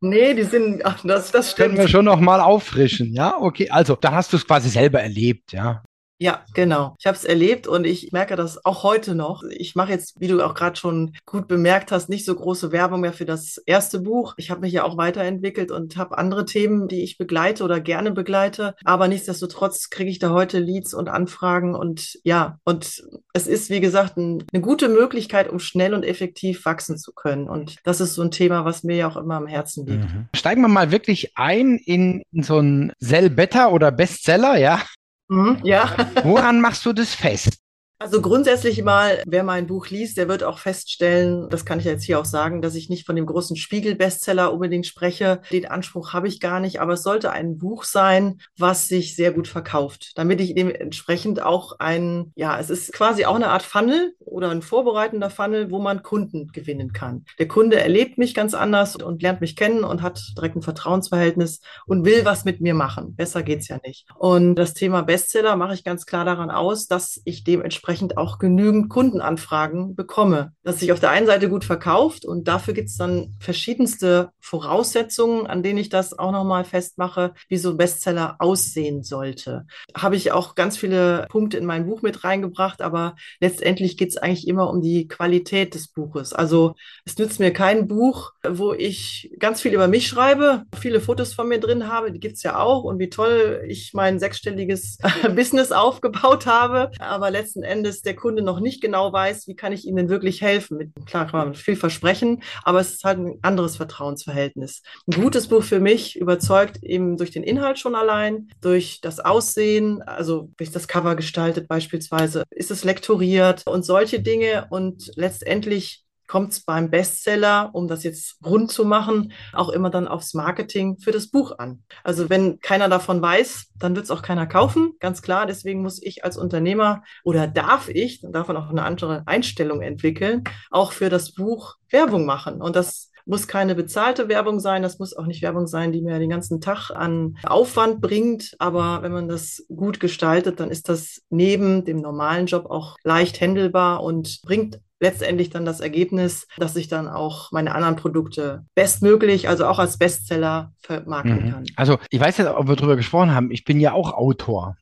Nee, 0.02 0.32
die 0.35 0.44
sind, 0.44 0.85
ach, 0.85 1.00
das, 1.05 1.31
das 1.31 1.50
stimmt. 1.50 1.69
Können 1.69 1.79
wir 1.79 1.88
schon 1.88 2.06
noch 2.06 2.20
mal 2.20 2.41
auffrischen, 2.41 3.12
ja? 3.12 3.37
Okay, 3.38 3.69
also 3.69 3.97
da 3.97 4.12
hast 4.12 4.32
du 4.32 4.38
es 4.38 4.47
quasi 4.47 4.70
selber 4.70 5.00
erlebt, 5.00 5.52
ja? 5.52 5.82
Ja, 6.22 6.44
genau. 6.52 6.94
Ich 6.99 7.06
habe 7.06 7.17
es 7.17 7.25
erlebt 7.25 7.67
und 7.67 7.87
ich 7.87 8.12
merke 8.12 8.37
das 8.37 8.62
auch 8.67 8.82
heute 8.82 9.14
noch. 9.14 9.43
Ich 9.49 9.75
mache 9.75 9.93
jetzt, 9.93 10.20
wie 10.20 10.28
du 10.28 10.44
auch 10.44 10.55
gerade 10.55 10.76
schon 10.76 11.17
gut 11.25 11.49
bemerkt 11.49 11.93
hast, 11.93 12.11
nicht 12.11 12.26
so 12.26 12.34
große 12.34 12.72
Werbung 12.72 13.00
mehr 13.00 13.14
für 13.14 13.25
das 13.25 13.56
erste 13.64 14.00
Buch. 14.00 14.34
Ich 14.37 14.50
habe 14.50 14.61
mich 14.61 14.72
ja 14.75 14.84
auch 14.84 14.99
weiterentwickelt 14.99 15.70
und 15.70 15.96
habe 15.96 16.19
andere 16.19 16.44
Themen, 16.44 16.88
die 16.88 17.02
ich 17.02 17.17
begleite 17.17 17.64
oder 17.64 17.81
gerne 17.81 18.12
begleite. 18.12 18.75
Aber 18.84 19.08
nichtsdestotrotz 19.08 19.88
kriege 19.88 20.11
ich 20.11 20.19
da 20.19 20.28
heute 20.28 20.58
Leads 20.58 20.93
und 20.93 21.08
Anfragen 21.08 21.75
und 21.75 22.19
ja, 22.23 22.58
und 22.64 23.02
es 23.32 23.46
ist, 23.46 23.70
wie 23.70 23.81
gesagt, 23.81 24.19
ein, 24.19 24.44
eine 24.52 24.61
gute 24.61 24.90
Möglichkeit, 24.90 25.49
um 25.49 25.58
schnell 25.58 25.94
und 25.94 26.02
effektiv 26.02 26.66
wachsen 26.66 26.99
zu 26.99 27.12
können. 27.12 27.49
Und 27.49 27.76
das 27.84 28.02
ist 28.02 28.12
so 28.12 28.20
ein 28.20 28.31
Thema, 28.31 28.66
was 28.66 28.84
mir 28.84 28.96
ja 28.96 29.08
auch 29.08 29.16
immer 29.16 29.37
am 29.37 29.46
Herzen 29.46 29.87
liegt. 29.87 30.05
Mhm. 30.05 30.28
Steigen 30.37 30.61
wir 30.61 30.69
mal 30.69 30.90
wirklich 30.90 31.32
ein 31.37 31.78
in, 31.78 32.23
so 32.32 32.58
ein 32.58 32.93
Sell 32.99 33.31
Better 33.31 33.73
oder 33.73 33.90
Bestseller, 33.90 34.58
ja? 34.58 34.82
Mhm, 35.30 35.58
ja. 35.62 35.94
Woran 36.24 36.60
machst 36.60 36.84
du 36.84 36.92
das 36.92 37.14
fest? 37.14 37.58
Also 38.02 38.23
grundsätzlich 38.23 38.82
mal, 38.82 39.23
wer 39.26 39.43
mein 39.43 39.67
Buch 39.67 39.88
liest, 39.88 40.17
der 40.17 40.26
wird 40.26 40.43
auch 40.43 40.58
feststellen, 40.58 41.50
das 41.50 41.66
kann 41.66 41.80
ich 41.80 41.85
jetzt 41.85 42.04
hier 42.04 42.19
auch 42.19 42.25
sagen, 42.25 42.62
dass 42.62 42.75
ich 42.75 42.88
nicht 42.88 43.04
von 43.04 43.14
dem 43.14 43.26
großen 43.26 43.57
Spiegel-Bestseller 43.57 44.54
unbedingt 44.54 44.87
spreche. 44.87 45.42
Den 45.52 45.66
Anspruch 45.66 46.14
habe 46.14 46.26
ich 46.26 46.40
gar 46.40 46.61
nicht, 46.61 46.80
aber 46.80 46.95
es 46.95 47.02
sollte 47.02 47.30
ein 47.30 47.59
Buch 47.59 47.85
sein, 47.85 48.40
was 48.57 48.88
sich 48.88 49.14
sehr 49.16 49.33
gut 49.33 49.49
verkauft, 49.49 50.12
damit 50.14 50.40
ich 50.40 50.54
dementsprechend 50.54 51.42
auch 51.42 51.78
ein, 51.78 52.33
ja, 52.37 52.59
es 52.59 52.71
ist 52.71 52.90
quasi 52.95 53.26
auch 53.26 53.35
eine 53.35 53.49
Art 53.49 53.62
Funnel 53.62 54.14
oder 54.19 54.49
ein 54.49 54.62
vorbereitender 54.62 55.28
Funnel, 55.28 55.71
wo 55.71 55.78
man 55.78 56.02
Kunden 56.02 56.49
gewinnen 56.52 56.95
kann. 56.95 57.26
Der 57.38 57.49
Kunde 57.49 57.78
erlebt 57.78 58.16
mich 58.16 58.33
ganz 58.33 58.54
anders 58.54 58.97
und 58.97 59.21
lernt 59.21 59.42
mich 59.42 59.57
kennen 59.57 59.85
und 59.85 60.00
hat 60.00 60.23
direkt 60.38 60.57
ein 60.57 60.62
Vertrauensverhältnis 60.62 61.61
und 61.85 62.07
will 62.07 62.25
was 62.25 62.47
mit 62.47 62.62
mir 62.62 62.73
machen. 62.73 63.14
Besser 63.14 63.42
geht's 63.42 63.69
ja 63.69 63.78
nicht. 63.85 64.07
Und 64.16 64.54
das 64.54 64.73
Thema 64.73 65.02
Bestseller 65.02 65.54
mache 65.57 65.75
ich 65.75 65.85
ganz 65.85 66.07
klar 66.07 66.25
daran 66.25 66.50
aus, 66.50 66.87
dass 66.87 67.21
ich 67.26 67.45
dementsprechend 67.45 67.89
dementsprechend 67.90 68.16
auch 68.16 68.38
genügend 68.38 68.88
Kundenanfragen 68.88 69.94
bekomme. 69.94 70.52
Dass 70.62 70.80
sich 70.80 70.92
auf 70.92 71.00
der 71.00 71.11
einen 71.11 71.26
Seite 71.26 71.49
gut 71.49 71.64
verkauft 71.64 72.25
und 72.25 72.47
dafür 72.47 72.75
gibt 72.75 72.88
es 72.88 72.97
dann 72.97 73.35
verschiedenste 73.40 74.30
Voraussetzungen, 74.40 75.47
an 75.47 75.62
denen 75.62 75.78
ich 75.78 75.88
das 75.88 76.18
auch 76.18 76.32
nochmal 76.32 76.64
festmache, 76.64 77.35
wie 77.49 77.56
so 77.56 77.70
ein 77.70 77.76
Bestseller 77.76 78.37
aussehen 78.38 79.02
sollte. 79.02 79.66
Habe 79.97 80.16
ich 80.16 80.32
auch 80.32 80.54
ganz 80.54 80.76
viele 80.76 81.26
Punkte 81.28 81.56
in 81.56 81.66
mein 81.66 81.87
Buch 81.87 82.02
mit 82.02 82.25
reingebracht, 82.25 82.80
aber 82.80 83.16
letztendlich 83.40 83.97
geht 83.97 84.11
es 84.11 84.16
eigentlich 84.16 84.47
immer 84.47 84.70
um 84.70 84.80
die 84.80 85.09
Qualität 85.09 85.75
des 85.75 85.88
Buches. 85.88 86.32
Also 86.32 86.75
es 87.04 87.18
nützt 87.18 87.40
mir 87.40 87.52
kein 87.52 87.88
Buch, 87.88 88.32
wo 88.49 88.73
ich 88.73 89.32
ganz 89.38 89.61
viel 89.61 89.75
über 89.75 89.88
mich 89.88 90.06
schreibe, 90.06 90.64
viele 90.78 91.00
Fotos 91.00 91.32
von 91.32 91.49
mir 91.49 91.59
drin 91.59 91.88
habe, 91.88 92.12
die 92.12 92.20
gibt 92.20 92.37
es 92.37 92.42
ja 92.42 92.59
auch 92.59 92.85
und 92.85 92.99
wie 92.99 93.11
toll 93.11 93.64
ich 93.66 93.92
mein 93.94 94.18
sechsstelliges 94.18 94.99
Business 95.35 95.73
aufgebaut 95.73 96.47
habe, 96.47 96.90
aber 96.99 97.30
letzten 97.30 97.62
Endes 97.62 97.79
der 97.82 98.16
Kunde 98.16 98.42
noch 98.42 98.60
nicht 98.60 98.80
genau 98.80 99.12
weiß, 99.12 99.46
wie 99.46 99.56
kann 99.56 99.72
ich 99.72 99.87
ihm 99.87 99.96
denn 99.96 100.08
wirklich 100.08 100.42
helfen. 100.42 100.94
Klar 101.06 101.26
kann 101.26 101.46
man 101.46 101.54
viel 101.54 101.76
versprechen, 101.76 102.42
aber 102.62 102.80
es 102.80 102.92
ist 102.92 103.04
halt 103.04 103.18
ein 103.18 103.38
anderes 103.42 103.76
Vertrauensverhältnis. 103.76 104.82
Ein 105.06 105.22
gutes 105.22 105.49
Buch 105.49 105.62
für 105.62 105.80
mich 105.80 106.16
überzeugt 106.16 106.82
eben 106.82 107.16
durch 107.16 107.30
den 107.30 107.42
Inhalt 107.42 107.78
schon 107.78 107.94
allein, 107.94 108.49
durch 108.60 109.00
das 109.00 109.20
Aussehen, 109.20 110.02
also 110.02 110.50
durch 110.56 110.70
das 110.70 110.88
Cover 110.88 111.16
gestaltet 111.16 111.68
beispielsweise, 111.68 112.44
ist 112.50 112.70
es 112.70 112.84
lektoriert 112.84 113.62
und 113.66 113.84
solche 113.84 114.20
Dinge 114.20 114.66
und 114.70 115.10
letztendlich 115.16 116.04
kommt 116.30 116.52
es 116.52 116.60
beim 116.60 116.90
Bestseller, 116.90 117.70
um 117.72 117.88
das 117.88 118.04
jetzt 118.04 118.37
rund 118.46 118.70
zu 118.70 118.84
machen, 118.84 119.32
auch 119.52 119.68
immer 119.68 119.90
dann 119.90 120.06
aufs 120.06 120.32
Marketing 120.32 120.96
für 120.96 121.10
das 121.10 121.26
Buch 121.26 121.58
an. 121.58 121.82
Also 122.04 122.30
wenn 122.30 122.60
keiner 122.60 122.88
davon 122.88 123.20
weiß, 123.20 123.72
dann 123.76 123.96
wird 123.96 124.04
es 124.04 124.12
auch 124.12 124.22
keiner 124.22 124.46
kaufen, 124.46 124.92
ganz 125.00 125.22
klar. 125.22 125.46
Deswegen 125.46 125.82
muss 125.82 126.00
ich 126.00 126.25
als 126.25 126.37
Unternehmer 126.37 127.02
oder 127.25 127.49
darf 127.49 127.88
ich, 127.88 128.20
dann 128.20 128.30
darf 128.30 128.46
man 128.46 128.56
auch 128.56 128.70
eine 128.70 128.84
andere 128.84 129.25
Einstellung 129.26 129.82
entwickeln, 129.82 130.44
auch 130.70 130.92
für 130.92 131.08
das 131.08 131.34
Buch 131.34 131.75
Werbung 131.88 132.26
machen. 132.26 132.62
Und 132.62 132.76
das 132.76 133.10
muss 133.26 133.49
keine 133.49 133.75
bezahlte 133.75 134.28
Werbung 134.28 134.60
sein, 134.60 134.82
das 134.82 135.00
muss 135.00 135.16
auch 135.16 135.26
nicht 135.26 135.42
Werbung 135.42 135.66
sein, 135.66 135.90
die 135.90 136.00
mir 136.00 136.20
den 136.20 136.30
ganzen 136.30 136.60
Tag 136.60 136.90
an 136.90 137.38
Aufwand 137.42 138.00
bringt. 138.00 138.54
Aber 138.60 139.02
wenn 139.02 139.10
man 139.10 139.26
das 139.26 139.64
gut 139.75 139.99
gestaltet, 139.99 140.60
dann 140.60 140.70
ist 140.70 140.88
das 140.88 141.22
neben 141.28 141.84
dem 141.84 142.00
normalen 142.00 142.46
Job 142.46 142.66
auch 142.66 142.96
leicht 143.02 143.40
händelbar 143.40 144.04
und 144.04 144.40
bringt 144.42 144.78
letztendlich 145.00 145.50
dann 145.50 145.64
das 145.64 145.80
Ergebnis, 145.80 146.47
dass 146.59 146.76
ich 146.76 146.88
dann 146.88 147.09
auch 147.09 147.50
meine 147.52 147.75
anderen 147.75 147.97
Produkte 147.97 148.64
bestmöglich, 148.75 149.49
also 149.49 149.66
auch 149.66 149.78
als 149.78 149.99
Bestseller 149.99 150.73
vermarkten 150.78 151.47
mhm. 151.47 151.50
kann. 151.50 151.64
Also 151.76 151.99
ich 152.11 152.21
weiß 152.21 152.37
jetzt, 152.37 152.49
ob 152.49 152.69
wir 152.69 152.76
darüber 152.76 152.97
gesprochen 152.97 153.35
haben, 153.35 153.50
ich 153.50 153.64
bin 153.64 153.80
ja 153.80 153.92
auch 153.92 154.12
Autor. 154.12 154.76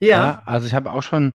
Ja. 0.00 0.08
ja 0.08 0.42
also 0.44 0.66
ich 0.66 0.74
habe 0.74 0.92
auch 0.92 1.02
schon 1.02 1.32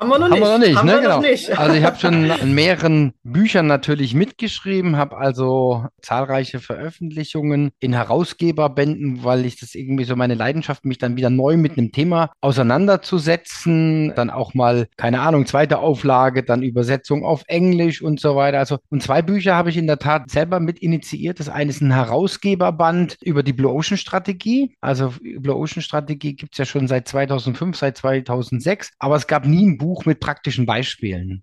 haben 0.00 0.08
wir 0.08 0.18
noch 0.18 0.30
haben 0.30 0.32
nicht. 0.32 0.40
Wir 0.40 0.48
noch 0.48 0.58
nicht, 0.58 0.76
haben 0.76 0.86
ne? 0.86 1.00
genau. 1.00 1.20
Nicht. 1.20 1.50
Also 1.60 1.76
ich 1.76 1.84
habe 1.84 1.98
schon 1.98 2.30
in 2.30 2.54
mehreren 2.54 3.12
Büchern 3.22 3.66
natürlich 3.66 4.14
mitgeschrieben, 4.14 4.96
habe 4.96 5.18
also 5.18 5.84
zahlreiche 6.00 6.58
Veröffentlichungen 6.58 7.70
in 7.80 7.92
Herausgeberbänden, 7.92 9.24
weil 9.24 9.44
ich 9.44 9.60
das 9.60 9.74
irgendwie 9.74 10.04
so 10.04 10.16
meine 10.16 10.34
Leidenschaft, 10.34 10.84
mich 10.84 10.98
dann 10.98 11.16
wieder 11.16 11.28
neu 11.28 11.56
mit 11.56 11.76
einem 11.76 11.92
Thema 11.92 12.30
auseinanderzusetzen. 12.40 14.14
Dann 14.16 14.30
auch 14.30 14.54
mal, 14.54 14.88
keine 14.96 15.20
Ahnung, 15.20 15.46
zweite 15.46 15.78
Auflage, 15.78 16.42
dann 16.42 16.62
Übersetzung 16.62 17.24
auf 17.24 17.42
Englisch 17.46 18.00
und 18.00 18.20
so 18.20 18.36
weiter. 18.36 18.58
Also 18.58 18.78
und 18.88 19.02
zwei 19.02 19.22
Bücher 19.22 19.54
habe 19.54 19.70
ich 19.70 19.76
in 19.76 19.86
der 19.86 19.98
Tat 19.98 20.30
selber 20.30 20.60
mit 20.60 20.78
initiiert. 20.78 21.40
Das 21.40 21.48
eine 21.48 21.70
ist 21.70 21.82
ein 21.82 21.92
Herausgeberband 21.92 23.18
über 23.22 23.42
die 23.42 23.52
Blue 23.52 23.72
Ocean 23.72 23.98
Strategie. 23.98 24.74
Also 24.80 25.12
Blue 25.38 25.56
Ocean 25.56 25.82
Strategie 25.82 26.34
gibt 26.34 26.54
es 26.54 26.58
ja 26.58 26.64
schon 26.64 26.88
seit 26.88 27.06
2005, 27.06 27.76
seit 27.76 27.96
2006, 27.98 28.92
aber 28.98 29.16
es 29.16 29.26
gab 29.26 29.44
nie 29.44 29.66
ein 29.66 29.78
Buch, 29.78 29.89
Buch 29.90 30.06
mit 30.06 30.20
praktischen 30.20 30.66
Beispielen. 30.66 31.42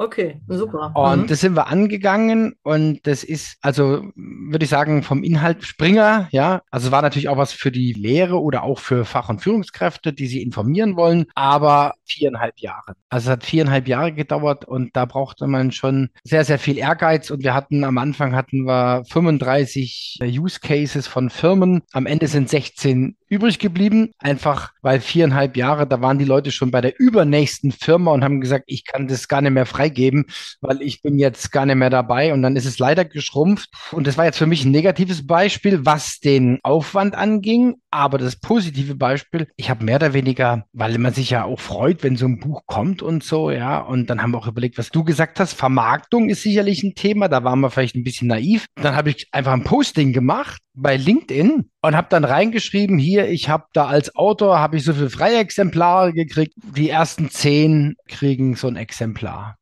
Okay, 0.00 0.40
super. 0.46 0.92
Und 0.94 1.22
mhm. 1.22 1.26
das 1.26 1.40
sind 1.40 1.56
wir 1.56 1.66
angegangen 1.66 2.54
und 2.62 3.04
das 3.08 3.24
ist, 3.24 3.58
also 3.62 4.04
würde 4.14 4.62
ich 4.62 4.70
sagen, 4.70 5.02
vom 5.02 5.24
Inhalt 5.24 5.64
Springer, 5.64 6.28
ja. 6.30 6.62
Also 6.70 6.92
war 6.92 7.02
natürlich 7.02 7.28
auch 7.28 7.36
was 7.36 7.52
für 7.52 7.72
die 7.72 7.94
Lehre 7.94 8.40
oder 8.40 8.62
auch 8.62 8.78
für 8.78 9.04
Fach- 9.04 9.28
und 9.28 9.42
Führungskräfte, 9.42 10.12
die 10.12 10.28
sie 10.28 10.40
informieren 10.40 10.94
wollen, 10.94 11.26
aber 11.34 11.94
viereinhalb 12.04 12.60
Jahre. 12.60 12.94
Also 13.08 13.26
es 13.26 13.32
hat 13.32 13.44
viereinhalb 13.44 13.88
Jahre 13.88 14.12
gedauert 14.12 14.64
und 14.64 14.94
da 14.94 15.04
brauchte 15.04 15.48
man 15.48 15.72
schon 15.72 16.10
sehr, 16.22 16.44
sehr 16.44 16.60
viel 16.60 16.78
Ehrgeiz 16.78 17.32
und 17.32 17.42
wir 17.42 17.52
hatten 17.52 17.82
am 17.82 17.98
Anfang 17.98 18.36
hatten 18.36 18.66
wir 18.66 19.02
35 19.10 20.20
Use 20.22 20.60
Cases 20.60 21.08
von 21.08 21.28
Firmen. 21.28 21.82
Am 21.90 22.06
Ende 22.06 22.28
sind 22.28 22.48
16 22.48 23.16
übrig 23.28 23.58
geblieben, 23.58 24.10
einfach 24.18 24.72
weil 24.82 25.00
viereinhalb 25.00 25.56
Jahre, 25.56 25.86
da 25.86 26.00
waren 26.00 26.18
die 26.18 26.24
Leute 26.24 26.50
schon 26.50 26.70
bei 26.70 26.80
der 26.80 26.98
übernächsten 26.98 27.72
Firma 27.72 28.12
und 28.12 28.24
haben 28.24 28.40
gesagt, 28.40 28.64
ich 28.66 28.84
kann 28.84 29.08
das 29.08 29.28
gar 29.28 29.40
nicht 29.42 29.52
mehr 29.52 29.66
freigeben, 29.66 30.24
weil 30.60 30.82
ich 30.82 31.02
bin 31.02 31.18
jetzt 31.18 31.52
gar 31.52 31.66
nicht 31.66 31.76
mehr 31.76 31.90
dabei. 31.90 32.32
Und 32.32 32.42
dann 32.42 32.56
ist 32.56 32.64
es 32.64 32.78
leider 32.78 33.04
geschrumpft. 33.04 33.68
Und 33.92 34.06
das 34.06 34.16
war 34.16 34.24
jetzt 34.24 34.38
für 34.38 34.46
mich 34.46 34.64
ein 34.64 34.70
negatives 34.70 35.26
Beispiel, 35.26 35.84
was 35.84 36.20
den 36.20 36.58
Aufwand 36.62 37.14
anging, 37.14 37.76
aber 37.90 38.18
das 38.18 38.36
positive 38.36 38.94
Beispiel, 38.94 39.48
ich 39.56 39.70
habe 39.70 39.84
mehr 39.84 39.96
oder 39.96 40.12
weniger, 40.12 40.64
weil 40.72 40.96
man 40.98 41.12
sich 41.12 41.30
ja 41.30 41.44
auch 41.44 41.60
freut, 41.60 42.02
wenn 42.02 42.16
so 42.16 42.26
ein 42.26 42.40
Buch 42.40 42.62
kommt 42.66 43.02
und 43.02 43.24
so, 43.24 43.50
ja, 43.50 43.78
und 43.78 44.10
dann 44.10 44.22
haben 44.22 44.32
wir 44.32 44.38
auch 44.38 44.46
überlegt, 44.46 44.78
was 44.78 44.90
du 44.90 45.04
gesagt 45.04 45.40
hast, 45.40 45.54
Vermarktung 45.54 46.28
ist 46.28 46.42
sicherlich 46.42 46.82
ein 46.82 46.94
Thema, 46.94 47.28
da 47.28 47.44
waren 47.44 47.60
wir 47.60 47.70
vielleicht 47.70 47.96
ein 47.96 48.04
bisschen 48.04 48.28
naiv. 48.28 48.66
Dann 48.76 48.96
habe 48.96 49.10
ich 49.10 49.28
einfach 49.32 49.52
ein 49.52 49.64
Posting 49.64 50.12
gemacht 50.12 50.60
bei 50.80 50.96
LinkedIn 50.96 51.70
und 51.82 51.96
habe 51.96 52.08
dann 52.10 52.24
reingeschrieben, 52.24 52.98
hier, 52.98 53.28
ich 53.28 53.48
habe 53.48 53.66
da 53.72 53.86
als 53.86 54.14
Autor, 54.14 54.58
habe 54.58 54.76
ich 54.76 54.84
so 54.84 54.92
viele 54.92 55.10
freie 55.10 55.38
Exemplare 55.38 56.12
gekriegt, 56.12 56.54
die 56.56 56.88
ersten 56.88 57.30
zehn 57.30 57.96
kriegen 58.06 58.56
so 58.56 58.68
ein 58.68 58.76
Exemplar. 58.76 59.56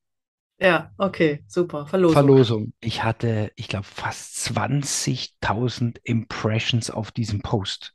Ja, 0.58 0.90
okay, 0.96 1.44
super. 1.46 1.87
Verlosung. 1.87 2.14
Verlosung. 2.14 2.73
Ich 2.80 3.04
hatte, 3.04 3.52
ich 3.56 3.68
glaube, 3.68 3.85
fast 3.85 4.37
20.000 4.49 5.99
Impressions 6.02 6.90
auf 6.90 7.12
diesem 7.12 7.42
Post. 7.42 7.92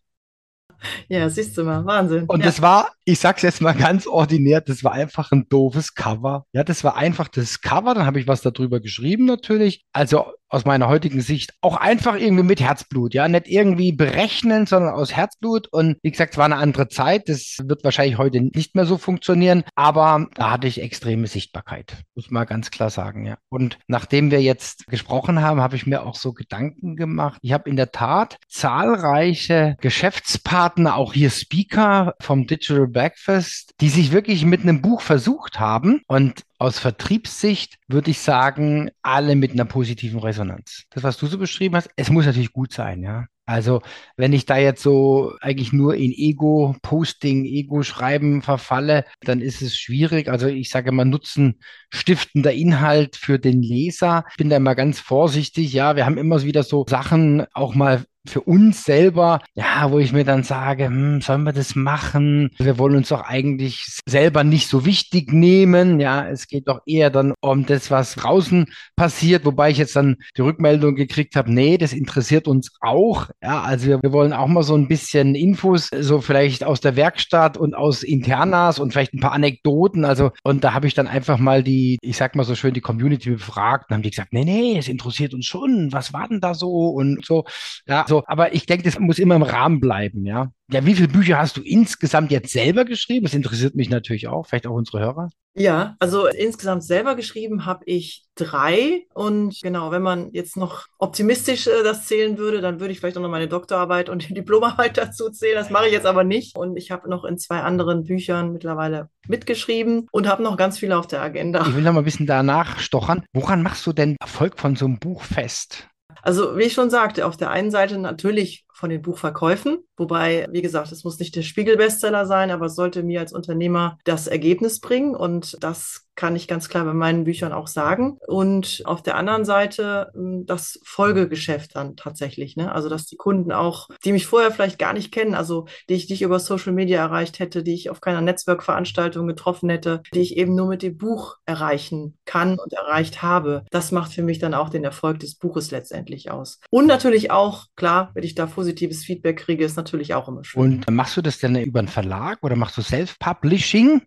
Ja, 1.07 1.29
siehst 1.29 1.57
du 1.57 1.63
mal, 1.63 1.85
Wahnsinn. 1.85 2.25
Und 2.25 2.39
ja. 2.39 2.45
das 2.45 2.61
war, 2.61 2.89
ich 3.05 3.19
sag's 3.19 3.43
jetzt 3.43 3.61
mal 3.61 3.73
ganz 3.73 4.07
ordinär, 4.07 4.61
das 4.61 4.83
war 4.83 4.93
einfach 4.93 5.31
ein 5.31 5.47
doofes 5.47 5.93
Cover. 5.93 6.45
Ja, 6.53 6.63
das 6.63 6.83
war 6.83 6.95
einfach 6.95 7.27
das 7.27 7.61
Cover, 7.61 7.93
dann 7.93 8.05
habe 8.05 8.19
ich 8.19 8.27
was 8.27 8.41
darüber 8.41 8.79
geschrieben 8.79 9.25
natürlich. 9.25 9.85
Also 9.93 10.31
aus 10.51 10.65
meiner 10.65 10.89
heutigen 10.89 11.21
Sicht 11.21 11.53
auch 11.61 11.77
einfach 11.77 12.15
irgendwie 12.15 12.43
mit 12.43 12.61
Herzblut, 12.61 13.13
ja, 13.13 13.27
nicht 13.27 13.47
irgendwie 13.47 13.93
berechnen, 13.93 14.65
sondern 14.65 14.93
aus 14.93 15.15
Herzblut. 15.15 15.67
Und 15.71 15.97
wie 16.03 16.11
gesagt, 16.11 16.33
es 16.33 16.37
war 16.37 16.45
eine 16.45 16.57
andere 16.57 16.89
Zeit. 16.89 17.29
Das 17.29 17.57
wird 17.63 17.83
wahrscheinlich 17.83 18.17
heute 18.17 18.41
nicht 18.41 18.75
mehr 18.75 18.85
so 18.85 18.97
funktionieren, 18.97 19.63
aber 19.75 20.27
da 20.35 20.51
hatte 20.51 20.67
ich 20.67 20.81
extreme 20.81 21.27
Sichtbarkeit, 21.27 22.03
muss 22.15 22.29
man 22.29 22.45
ganz 22.45 22.69
klar 22.69 22.89
sagen, 22.89 23.25
ja. 23.25 23.37
Und 23.49 23.79
nachdem 23.87 24.29
wir 24.29 24.41
jetzt 24.41 24.87
gesprochen 24.87 25.41
haben, 25.41 25.61
habe 25.61 25.75
ich 25.75 25.87
mir 25.87 26.05
auch 26.05 26.15
so 26.15 26.33
Gedanken 26.33 26.95
gemacht. 26.95 27.39
Ich 27.41 27.53
habe 27.53 27.69
in 27.69 27.77
der 27.77 27.91
Tat 27.91 28.37
zahlreiche 28.49 29.77
Geschäftspartner, 29.79 30.95
auch 30.95 31.13
hier 31.13 31.29
Speaker 31.29 32.13
vom 32.19 32.45
Digital 32.45 32.87
Breakfast, 32.87 33.73
die 33.79 33.89
sich 33.89 34.11
wirklich 34.11 34.45
mit 34.45 34.61
einem 34.61 34.81
Buch 34.81 35.01
versucht 35.01 35.59
haben 35.59 36.01
und 36.07 36.43
aus 36.61 36.77
Vertriebssicht 36.77 37.79
würde 37.87 38.11
ich 38.11 38.19
sagen, 38.19 38.91
alle 39.01 39.35
mit 39.35 39.51
einer 39.51 39.65
positiven 39.65 40.19
Resonanz. 40.19 40.83
Das, 40.91 41.01
was 41.01 41.17
du 41.17 41.25
so 41.25 41.39
beschrieben 41.39 41.75
hast, 41.75 41.89
es 41.95 42.11
muss 42.11 42.27
natürlich 42.27 42.53
gut 42.53 42.71
sein, 42.71 43.01
ja. 43.01 43.25
Also, 43.47 43.81
wenn 44.15 44.31
ich 44.31 44.45
da 44.45 44.57
jetzt 44.57 44.83
so 44.83 45.33
eigentlich 45.41 45.73
nur 45.73 45.95
in 45.95 46.11
Ego-Posting, 46.11 47.45
Ego-Schreiben 47.45 48.43
verfalle, 48.43 49.05
dann 49.21 49.41
ist 49.41 49.63
es 49.63 49.75
schwierig. 49.75 50.29
Also, 50.29 50.47
ich 50.47 50.69
sage 50.69 50.91
mal, 50.91 51.03
Nutzen 51.03 51.59
stiftender 51.89 52.53
Inhalt 52.53 53.15
für 53.15 53.39
den 53.39 53.63
Leser. 53.63 54.23
Ich 54.29 54.37
bin 54.37 54.51
da 54.51 54.57
immer 54.57 54.75
ganz 54.75 54.99
vorsichtig. 54.99 55.73
Ja, 55.73 55.95
wir 55.95 56.05
haben 56.05 56.19
immer 56.19 56.43
wieder 56.43 56.61
so 56.61 56.85
Sachen 56.87 57.47
auch 57.53 57.73
mal 57.73 58.05
für 58.27 58.41
uns 58.41 58.83
selber, 58.83 59.41
ja, 59.55 59.91
wo 59.91 59.99
ich 59.99 60.13
mir 60.13 60.23
dann 60.23 60.43
sage, 60.43 60.85
hm, 60.85 61.21
sollen 61.21 61.43
wir 61.43 61.53
das 61.53 61.75
machen? 61.75 62.51
Wir 62.59 62.77
wollen 62.77 62.95
uns 62.95 63.09
doch 63.09 63.21
eigentlich 63.21 63.99
selber 64.07 64.43
nicht 64.43 64.67
so 64.67 64.85
wichtig 64.85 65.33
nehmen. 65.33 65.99
Ja, 65.99 66.27
es 66.27 66.47
geht 66.47 66.67
doch 66.67 66.81
eher 66.85 67.09
dann 67.09 67.33
um 67.41 67.65
das, 67.65 67.89
was 67.89 68.15
draußen 68.15 68.67
passiert, 68.95 69.45
wobei 69.45 69.71
ich 69.71 69.77
jetzt 69.77 69.95
dann 69.95 70.17
die 70.37 70.41
Rückmeldung 70.41 70.95
gekriegt 70.95 71.35
habe, 71.35 71.51
nee, 71.51 71.77
das 71.77 71.93
interessiert 71.93 72.47
uns 72.47 72.71
auch. 72.79 73.29
Ja, 73.41 73.61
also 73.61 73.87
wir, 73.87 73.99
wir 74.01 74.11
wollen 74.11 74.33
auch 74.33 74.47
mal 74.47 74.63
so 74.63 74.75
ein 74.75 74.87
bisschen 74.87 75.33
Infos, 75.33 75.89
so 75.99 76.21
vielleicht 76.21 76.63
aus 76.63 76.79
der 76.79 76.95
Werkstatt 76.95 77.57
und 77.57 77.73
aus 77.75 78.03
Internas 78.03 78.79
und 78.79 78.91
vielleicht 78.91 79.13
ein 79.13 79.19
paar 79.19 79.31
Anekdoten. 79.33 80.05
Also, 80.05 80.31
und 80.43 80.63
da 80.63 80.73
habe 80.73 80.85
ich 80.87 80.93
dann 80.93 81.07
einfach 81.07 81.39
mal 81.39 81.63
die, 81.63 81.97
ich 82.01 82.17
sag 82.17 82.35
mal 82.35 82.43
so 82.43 82.53
schön, 82.55 82.73
die 82.73 82.81
Community 82.81 83.31
befragt 83.31 83.89
und 83.89 83.95
haben 83.95 84.03
die 84.03 84.11
gesagt, 84.11 84.33
nee, 84.33 84.45
nee, 84.45 84.77
es 84.77 84.87
interessiert 84.87 85.33
uns 85.33 85.47
schon. 85.47 85.91
Was 85.91 86.13
war 86.13 86.27
denn 86.27 86.39
da 86.39 86.53
so? 86.53 86.89
Und 86.89 87.25
so, 87.25 87.45
ja, 87.87 88.05
so, 88.11 88.23
aber 88.27 88.53
ich 88.53 88.65
denke, 88.65 88.83
das 88.83 88.99
muss 88.99 89.19
immer 89.19 89.37
im 89.37 89.41
Rahmen 89.41 89.79
bleiben, 89.79 90.25
ja. 90.25 90.51
Ja, 90.69 90.85
wie 90.85 90.95
viele 90.95 91.07
Bücher 91.07 91.37
hast 91.37 91.55
du 91.55 91.61
insgesamt 91.61 92.29
jetzt 92.29 92.51
selber 92.51 92.83
geschrieben? 92.83 93.23
Das 93.23 93.33
interessiert 93.33 93.73
mich 93.73 93.89
natürlich 93.89 94.27
auch, 94.27 94.47
vielleicht 94.47 94.67
auch 94.67 94.75
unsere 94.75 94.99
Hörer. 94.99 95.29
Ja, 95.53 95.95
also 95.99 96.27
insgesamt 96.27 96.83
selber 96.83 97.15
geschrieben 97.15 97.65
habe 97.65 97.85
ich 97.85 98.25
drei. 98.35 99.05
Und 99.13 99.59
genau, 99.61 99.91
wenn 99.91 100.01
man 100.01 100.29
jetzt 100.33 100.57
noch 100.57 100.87
optimistisch 100.97 101.67
äh, 101.67 101.83
das 101.83 102.05
zählen 102.05 102.37
würde, 102.37 102.59
dann 102.59 102.81
würde 102.81 102.91
ich 102.91 102.99
vielleicht 102.99 103.17
auch 103.17 103.21
noch 103.21 103.29
meine 103.29 103.47
Doktorarbeit 103.47 104.09
und 104.09 104.27
die 104.27 104.33
Diplomarbeit 104.33 104.97
dazu 104.97 105.29
zählen. 105.29 105.55
Das 105.55 105.69
mache 105.69 105.87
ich 105.87 105.93
jetzt 105.93 106.05
aber 106.05 106.25
nicht. 106.25 106.57
Und 106.57 106.75
ich 106.75 106.91
habe 106.91 107.09
noch 107.09 107.23
in 107.23 107.37
zwei 107.37 107.61
anderen 107.61 108.03
Büchern 108.03 108.51
mittlerweile 108.51 109.09
mitgeschrieben 109.27 110.07
und 110.11 110.27
habe 110.27 110.43
noch 110.43 110.57
ganz 110.57 110.79
viele 110.79 110.97
auf 110.97 111.07
der 111.07 111.21
Agenda. 111.21 111.65
Ich 111.65 111.75
will 111.75 111.83
noch 111.83 111.93
mal 111.93 111.99
ein 111.99 112.05
bisschen 112.05 112.27
danach 112.27 112.79
stochern. 112.79 113.23
Woran 113.31 113.61
machst 113.61 113.85
du 113.87 113.93
denn 113.93 114.17
Erfolg 114.19 114.59
von 114.59 114.75
so 114.75 114.85
einem 114.85 114.99
Buch 114.99 115.23
fest? 115.23 115.87
Also 116.21 116.57
wie 116.57 116.63
ich 116.63 116.73
schon 116.73 116.89
sagte, 116.89 117.25
auf 117.25 117.37
der 117.37 117.49
einen 117.49 117.71
Seite 117.71 117.97
natürlich 117.97 118.65
von 118.73 118.89
den 118.89 119.01
Buchverkäufen. 119.01 119.79
Wobei, 119.97 120.47
wie 120.51 120.61
gesagt, 120.61 120.91
es 120.91 121.03
muss 121.03 121.19
nicht 121.19 121.35
der 121.35 121.43
Spiegel-Bestseller 121.43 122.25
sein, 122.25 122.51
aber 122.51 122.67
es 122.67 122.75
sollte 122.75 123.03
mir 123.03 123.19
als 123.19 123.33
Unternehmer 123.33 123.97
das 124.03 124.27
Ergebnis 124.27 124.79
bringen. 124.79 125.15
Und 125.15 125.57
das 125.61 126.07
kann 126.15 126.35
ich 126.35 126.47
ganz 126.47 126.69
klar 126.69 126.85
bei 126.85 126.93
meinen 126.93 127.23
Büchern 127.23 127.53
auch 127.53 127.67
sagen. 127.67 128.17
Und 128.27 128.81
auf 128.85 129.01
der 129.01 129.15
anderen 129.15 129.45
Seite 129.45 130.11
hm, 130.13 130.45
das 130.45 130.79
Folgegeschäft 130.83 131.75
dann 131.75 131.95
tatsächlich. 131.95 132.55
Ne? 132.55 132.71
Also, 132.71 132.89
dass 132.89 133.05
die 133.05 133.15
Kunden 133.15 133.51
auch, 133.51 133.87
die 134.03 134.11
mich 134.11 134.27
vorher 134.27 134.51
vielleicht 134.51 134.77
gar 134.77 134.93
nicht 134.93 135.11
kennen, 135.11 135.35
also 135.35 135.65
die 135.89 135.95
ich 135.95 136.09
nicht 136.09 136.21
über 136.21 136.39
Social 136.39 136.73
Media 136.73 136.99
erreicht 136.99 137.39
hätte, 137.39 137.63
die 137.63 137.73
ich 137.73 137.89
auf 137.89 138.01
keiner 138.01 138.21
Netzwerkveranstaltung 138.21 139.27
getroffen 139.27 139.69
hätte, 139.69 140.01
die 140.13 140.21
ich 140.21 140.37
eben 140.37 140.55
nur 140.55 140.67
mit 140.67 140.83
dem 140.83 140.97
Buch 140.97 141.37
erreichen 141.45 142.17
kann 142.25 142.59
und 142.59 142.73
erreicht 142.73 143.21
habe. 143.21 143.63
Das 143.71 143.91
macht 143.91 144.13
für 144.13 144.23
mich 144.23 144.39
dann 144.39 144.53
auch 144.53 144.69
den 144.69 144.83
Erfolg 144.83 145.19
des 145.19 145.35
Buches 145.35 145.71
letztendlich 145.71 146.29
aus. 146.29 146.59
Und 146.69 146.87
natürlich 146.87 147.31
auch, 147.31 147.65
klar, 147.75 148.11
wenn 148.13 148.23
ich 148.23 148.35
da 148.35 148.47
positives 148.61 149.03
Feedback 149.03 149.37
kriege, 149.37 149.65
ist 149.65 149.75
natürlich 149.75 150.13
auch 150.13 150.27
immer 150.27 150.43
schön. 150.43 150.61
Und 150.61 150.91
machst 150.91 151.17
du 151.17 151.23
das 151.23 151.39
denn 151.39 151.55
über 151.55 151.79
einen 151.79 151.87
Verlag 151.87 152.37
oder 152.43 152.55
machst 152.55 152.77
du 152.77 152.83
Self-Publishing? 152.83 154.03